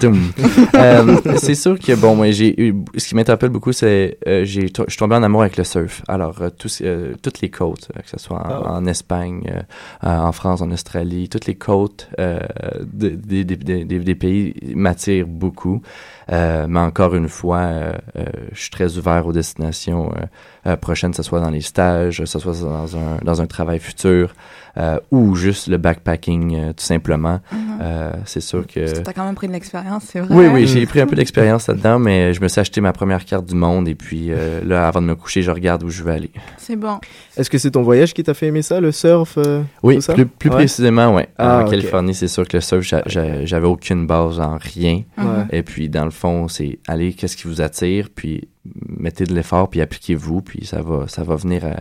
Euh, 0.75 1.17
c'est 1.37 1.55
sûr 1.55 1.79
que 1.79 1.95
bon, 1.95 2.14
moi 2.17 2.31
j'ai 2.31 2.61
eu 2.61 2.75
ce 2.97 3.07
qui 3.09 3.14
m'interpelle 3.14 3.51
beaucoup, 3.51 3.73
c'est 3.73 4.19
euh, 4.27 4.45
j'ai 4.45 4.62
je 4.69 4.83
suis 4.88 4.99
tombé 4.99 5.14
en 5.14 5.23
amour 5.23 5.43
avec 5.43 5.57
le 5.57 5.64
surf. 5.64 6.03
Alors 6.09 6.40
euh, 6.43 6.51
tous, 6.51 6.81
euh, 6.85 7.14
toutes 7.23 7.40
les 7.40 7.51
côtes, 7.51 7.88
euh, 7.97 8.01
que 8.03 8.09
ce 8.11 8.19
soit 8.19 8.37
en, 8.38 8.43
Ah 8.64 8.73
en 8.73 8.87
Espagne, 8.87 9.43
en 10.03 10.33
France, 10.33 10.61
en 10.62 10.71
Australie, 10.73 11.29
toutes 11.29 11.47
les 11.47 11.55
côtes 11.55 12.09
euh, 12.19 12.40
de- 12.83 13.11
des- 13.11 13.45
des- 13.45 13.57
des 13.57 13.85
des- 13.85 13.99
des 14.01 14.14
pays 14.14 14.55
m'attirent 14.75 15.27
beaucoup. 15.29 15.81
Euh, 16.33 16.67
mais 16.69 16.81
encore 16.81 17.14
une 17.14 17.29
fois, 17.29 17.59
euh, 17.59 17.93
euh, 18.17 18.25
je 18.53 18.61
suis 18.62 18.71
très 18.71 18.97
ouvert 18.97 19.27
aux 19.27 19.33
destinations 19.33 20.11
euh, 20.12 20.71
euh, 20.71 20.77
prochaines, 20.77 21.11
que 21.11 21.19
ce 21.19 21.23
soit 21.23 21.40
dans 21.40 21.51
les 21.51 21.61
stages, 21.61 22.19
que 22.19 22.25
ce 22.27 22.38
soit 22.38 22.59
dans 22.62 22.97
un, 22.97 23.19
dans 23.23 23.40
un 23.43 23.47
travail 23.47 23.79
futur 23.79 24.35
euh, 24.79 24.99
ou 25.11 25.35
juste 25.37 25.69
le 25.69 25.77
backpacking, 25.94 26.54
euh, 26.57 26.68
tout 26.72 26.85
simplement. 26.85 27.40
Euh, 27.80 28.12
c'est 28.24 28.40
sûr 28.40 28.66
que... 28.66 29.02
Tu 29.02 29.09
as 29.09 29.12
quand 29.12 29.24
même 29.24 29.35
pris 29.35 29.46
de 29.48 29.52
l'expérience, 29.52 30.04
c'est 30.04 30.20
vrai. 30.20 30.35
Oui, 30.35 30.46
oui, 30.52 30.66
j'ai 30.66 30.85
pris 30.87 31.00
un 31.00 31.07
peu 31.07 31.16
d'expérience 31.16 31.66
là-dedans, 31.68 31.98
mais 31.98 32.33
je 32.35 32.40
me 32.40 32.48
suis 32.48 32.61
acheté 32.61 32.80
ma 32.80 32.92
première 32.92 33.24
carte 33.24 33.46
du 33.46 33.54
monde 33.54 33.88
et 33.88 33.94
puis 33.94 34.26
euh, 34.30 34.61
là, 34.64 34.87
avant 34.88 35.00
de 35.02 35.07
me 35.07 35.14
coucher, 35.14 35.42
je 35.42 35.50
regarde 35.50 35.83
où 35.83 35.88
je 35.90 36.02
veux 36.02 36.12
aller. 36.12 36.30
C'est 36.59 36.76
bon. 36.76 36.98
Est-ce 37.37 37.48
que 37.50 37.59
c'est 37.59 37.70
ton 37.72 37.83
voyage 37.83 38.14
qui 38.14 38.22
t'a 38.22 38.35
fait 38.35 38.46
aimer 38.48 38.62
ça, 38.62 38.80
le 38.80 38.92
surf 38.92 39.35
euh, 39.38 39.62
Oui, 39.83 39.96
tout 39.96 40.00
ça? 40.02 40.14
plus, 40.14 40.26
plus 40.26 40.50
Ouais. 40.50 40.57
précisément, 40.57 41.14
ouais. 41.14 41.28
Ah, 41.38 41.62
en. 41.64 41.68
Californie, 41.70 42.14
c'est 42.14 42.28
sûr 42.28 42.46
que 42.46 42.57
le 42.57 42.61
surf, 42.61 42.83
j'a- 42.83 43.02
j'a- 43.07 43.44
j'avais 43.44 43.66
aucune 43.66 44.07
base 44.07 44.40
en 44.40 44.57
rien. 44.59 45.02
Mhm. 45.16 45.46
Et 45.50 45.62
puis, 45.62 45.88
dans 45.88 46.04
le 46.04 46.11
fond, 46.11 46.48
c'est 46.48 46.78
aller, 46.88 47.12
qu'est-ce 47.12 47.37
qui 47.37 47.48
vous 47.48 47.61
attire, 47.61 48.09
puis 48.14 48.48
mettez 48.88 49.24
de 49.24 49.35
l'effort, 49.35 49.68
puis 49.68 49.80
appliquez-vous, 49.80 50.40
puis 50.42 50.64
ça 50.64 50.80
va, 50.83 51.07
ça 51.09 51.22
va 51.22 51.37
venir 51.37 51.64
à... 51.64 51.74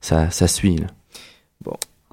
Ça, 0.00 0.30
ça 0.30 0.46
suit, 0.48 0.76
là. 0.76 0.86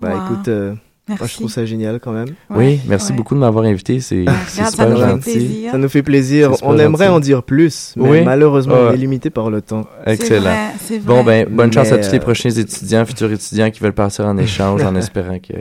Bah 0.01 0.13
Wow. 0.13 0.25
écoute, 0.25 0.47
euh, 0.49 0.75
Merci. 1.09 1.21
moi 1.21 1.27
je 1.27 1.33
trouve 1.35 1.49
ça 1.51 1.65
génial 1.65 1.99
quand 2.01 2.11
même. 2.11 2.27
Ouais, 2.49 2.57
oui, 2.57 2.79
merci 2.87 3.11
ouais. 3.11 3.17
beaucoup 3.17 3.33
de 3.33 3.39
m'avoir 3.39 3.63
invité, 3.65 3.99
c'est 4.01 4.25
ça 4.47 4.69
super 4.69 4.89
nous 4.89 4.97
gentil. 4.97 5.67
Ça 5.71 5.77
nous 5.77 5.87
fait 5.89 6.03
plaisir. 6.03 6.51
On 6.63 6.77
aimerait 6.77 7.05
gentil. 7.05 7.15
en 7.15 7.19
dire 7.21 7.43
plus, 7.43 7.93
mais 7.95 8.09
Oui. 8.09 8.21
malheureusement 8.25 8.75
on 8.89 8.91
est 8.93 8.97
limité 8.97 9.29
par 9.29 9.49
le 9.49 9.61
temps. 9.61 9.85
Excellent. 10.05 10.41
vrai, 10.41 10.99
Bon, 11.05 11.23
ben, 11.23 11.47
bonne 11.49 11.71
chance 11.71 11.91
à 11.91 11.97
tous 11.97 12.11
les 12.11 12.17
euh, 12.17 12.21
prochains 12.21 12.49
étudiants, 12.49 13.05
futurs 13.05 13.31
étudiants 13.31 13.71
qui 13.71 13.79
veulent 13.79 13.93
partir 13.93 14.25
en 14.25 14.37
échange 14.37 14.83
en 14.83 14.95
espérant 14.97 15.39
que... 15.39 15.53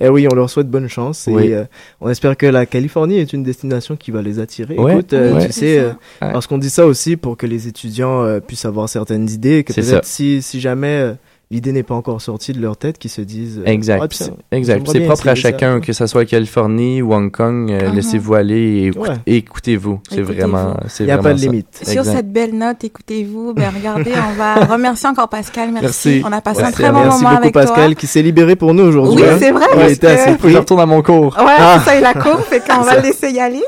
Eh 0.00 0.08
oui, 0.08 0.26
on 0.30 0.34
leur 0.34 0.50
souhaite 0.50 0.68
bonne 0.68 0.88
chance 0.88 1.26
et 1.28 1.32
Oui. 1.32 1.52
euh, 1.54 1.64
on 2.00 2.10
espère 2.10 2.36
que 2.36 2.46
la 2.46 2.66
Californie 2.66 3.16
est 3.18 3.32
une 3.32 3.42
destination 3.42 3.96
qui 3.96 4.10
va 4.10 4.20
les 4.20 4.38
attirer. 4.40 4.76
Ouais, 4.78 4.92
Écoute, 4.92 5.12
euh, 5.14 5.32
ouais. 5.34 5.46
tu 5.46 5.52
sais, 5.52 5.78
euh, 5.78 5.92
parce 6.20 6.46
qu'on 6.46 6.58
dit 6.58 6.70
ça 6.70 6.86
aussi 6.86 7.16
pour 7.16 7.36
que 7.36 7.46
les 7.46 7.66
étudiants 7.68 8.22
euh, 8.24 8.40
puissent 8.40 8.64
avoir 8.66 8.88
certaines 8.88 9.28
idées, 9.30 9.64
que 9.64 9.72
C'est 9.72 9.80
peut-être 9.80 10.04
ça. 10.04 10.10
si, 10.12 10.42
si 10.42 10.60
jamais 10.60 10.88
euh, 11.00 11.12
l'idée 11.52 11.70
n'est 11.72 11.82
pas 11.84 11.94
encore 11.94 12.20
sortie 12.20 12.52
de 12.52 12.60
leur 12.60 12.76
tête, 12.76 12.98
qu'ils 12.98 13.10
se 13.10 13.20
disent. 13.20 13.60
euh, 13.64 13.70
Exact. 13.70 14.02
Ah, 14.02 14.34
exact. 14.56 14.88
C'est 14.90 15.00
propre 15.00 15.22
à 15.28 15.30
ça. 15.30 15.34
chacun, 15.36 15.80
que 15.80 15.92
ce 15.92 16.06
soit 16.06 16.24
Californie 16.24 17.02
ou 17.02 17.12
Hong 17.14 17.30
Kong. 17.30 17.70
euh, 17.70 17.88
Mhm. 17.90 17.94
Laissez-vous 17.94 18.34
aller 18.34 18.54
et 18.56 18.86
écoute- 18.88 19.08
Ouais. 19.08 19.16
écoutez-vous. 19.26 20.00
C'est 20.10 20.22
vraiment. 20.22 20.76
c'est 20.88 21.04
Il 21.04 21.06
n'y 21.06 21.12
a 21.12 21.18
pas 21.18 21.34
de 21.34 21.38
limite. 21.40 21.78
Sur 21.82 22.00
Exact. 22.00 22.16
cette 22.16 22.32
belle 22.32 22.54
note, 22.56 22.82
écoutez-vous. 22.82 23.52
Ben, 23.54 23.70
regardez, 23.76 24.12
on 24.30 24.36
va 24.38 24.54
remercier 24.64 25.08
encore 25.08 25.28
Pascal. 25.28 25.70
Merci. 25.72 25.82
Merci. 26.08 26.22
On 26.26 26.32
a 26.32 26.40
passé 26.40 26.62
Ouais, 26.62 26.68
un 26.68 26.70
très 26.72 26.90
bon 26.90 27.00
Merci 27.00 27.18
moment 27.18 27.28
beaucoup 27.30 27.42
avec 27.42 27.54
Pascal 27.54 27.86
toi. 27.92 27.94
qui 27.94 28.06
s'est 28.06 28.22
libéré 28.22 28.56
pour 28.56 28.72
nous 28.74 28.84
aujourd'hui. 28.84 29.22
Oui, 29.22 29.28
hein. 29.28 29.36
c'est 29.38 29.50
vrai. 29.52 29.66
Il 29.74 29.80
assez 29.82 29.96
que- 29.98 30.06
Faut 30.06 30.14
que 30.24 30.32
je 30.32 30.36
pris. 30.38 30.56
retourne 30.56 30.80
à 30.80 30.86
mon 30.86 31.02
cours. 31.02 31.36
Ouais, 31.38 31.44
Ah. 31.58 31.80
ça, 31.84 31.96
il 31.98 32.04
a 32.04 32.14
cours, 32.14 32.40
fait 32.46 32.60
qu'on 32.66 32.80
va 32.80 32.96
le 32.96 33.02
laisser 33.02 33.30
y 33.30 33.38
aller. 33.40 33.62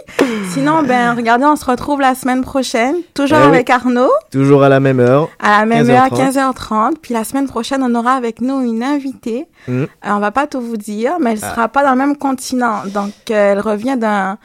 Sinon, 0.53 0.83
ben, 0.87 1.15
regardez, 1.15 1.45
on 1.45 1.57
se 1.57 1.65
retrouve 1.65 2.01
la 2.01 2.15
semaine 2.15 2.43
prochaine, 2.43 2.97
toujours 3.15 3.39
Eh 3.43 3.47
avec 3.49 3.69
Arnaud, 3.71 4.11
Toujours 4.31 4.63
à 4.63 4.69
la 4.69 4.81
même 4.81 5.01
heure. 5.01 5.29
à 5.41 5.61
la 5.61 5.67
même 5.67 5.87
15h30. 5.87 5.91
heure, 5.91 6.09
15h30. 6.19 6.95
Puis 7.03 7.13
la 7.15 7.25
semaine 7.25 7.47
prochaine, 7.47 7.74
on 7.83 7.95
aura 7.95 8.13
avec 8.15 8.41
nous 8.41 8.61
une 8.61 8.83
invitée. 8.83 9.47
Mm. 9.69 9.83
Euh, 9.83 9.87
on 10.05 10.19
va 10.19 10.31
pas 10.31 10.47
tout 10.47 10.61
vous 10.61 10.77
dire, 10.77 11.17
mais 11.21 11.33
elle 11.33 11.39
Ah. 11.43 11.51
sera 11.51 11.69
pas 11.69 11.83
dans 11.85 11.93
le 11.93 11.99
même 11.99 12.17
continent. 12.17 12.83
Donc, 12.93 13.13
euh, 13.31 13.53
elle 13.53 13.61
revient 13.61 13.97
d'un, 13.99 14.39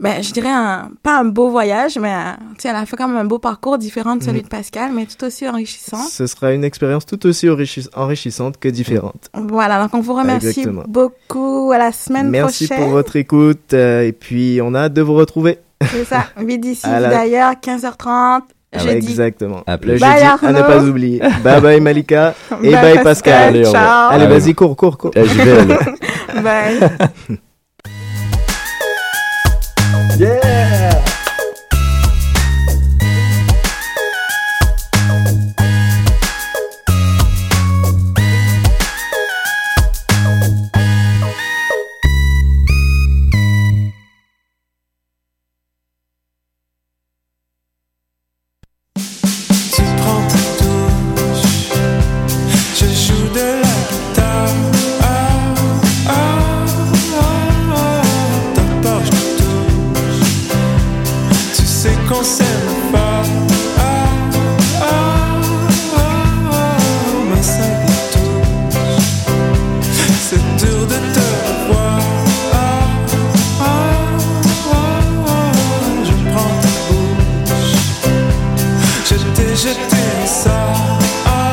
ben, 0.00 0.22
je 0.22 0.32
dirais 0.32 0.50
un, 0.50 0.90
pas 1.02 1.18
un 1.18 1.24
beau 1.24 1.50
voyage, 1.50 1.98
mais 1.98 2.12
euh, 2.14 2.32
elle 2.64 2.76
a 2.76 2.86
fait 2.86 2.96
quand 2.96 3.08
même 3.08 3.16
un 3.16 3.24
beau 3.24 3.38
parcours 3.38 3.78
différent 3.78 4.14
de 4.16 4.22
celui 4.22 4.40
Mm. 4.40 4.42
de 4.44 4.48
Pascal, 4.48 4.92
mais 4.92 5.06
tout 5.06 5.24
aussi 5.24 5.48
enrichissant. 5.48 5.96
Ce 6.08 6.26
sera 6.26 6.52
une 6.52 6.62
expérience 6.64 7.04
tout 7.06 7.24
aussi 7.26 7.46
enrichi- 7.48 7.88
enrichissante 7.96 8.58
que 8.58 8.68
différente. 8.68 9.28
Voilà, 9.34 9.82
donc 9.82 9.94
on 9.94 10.00
vous 10.00 10.14
remercie 10.14 10.46
Exactement. 10.48 10.84
beaucoup. 10.86 11.72
À 11.72 11.78
la 11.78 11.92
semaine 11.92 12.30
Merci 12.30 12.66
prochaine. 12.66 12.84
pour 12.84 12.92
votre 12.92 13.16
écoute 13.16 13.74
euh, 13.74 14.02
et 14.02 14.12
puis 14.12 14.60
on 14.62 14.74
a 14.74 14.82
hâte 14.82 14.94
de 14.94 15.02
vous 15.02 15.14
retrouver. 15.14 15.58
C'est 15.90 16.04
ça, 16.04 16.24
vite 16.38 16.60
d'ici, 16.60 16.86
d'ailleurs, 16.86 17.52
15h30, 17.54 18.42
Ah, 18.72 18.78
jeudi. 18.80 18.96
Exactement. 18.96 19.62
À 19.66 19.72
Le 19.72 19.78
plus. 19.78 19.98
jeudi, 19.98 20.04
à 20.04 20.52
ne 20.52 20.62
pas 20.62 20.82
oublier. 20.84 21.20
Bye 21.42 21.60
bye 21.60 21.80
Malika 21.80 22.34
et 22.62 22.70
bye, 22.72 23.02
Pascal. 23.02 23.48
Allez. 23.56 23.72
Allez, 23.74 24.26
vas-y, 24.26 24.54
cours, 24.54 24.76
cours, 24.76 24.98
cours. 24.98 25.10
Eh, 25.14 25.24
J'y 25.26 25.38
vais. 25.38 25.56
Bye. 26.42 26.78
Yeah 30.18 30.40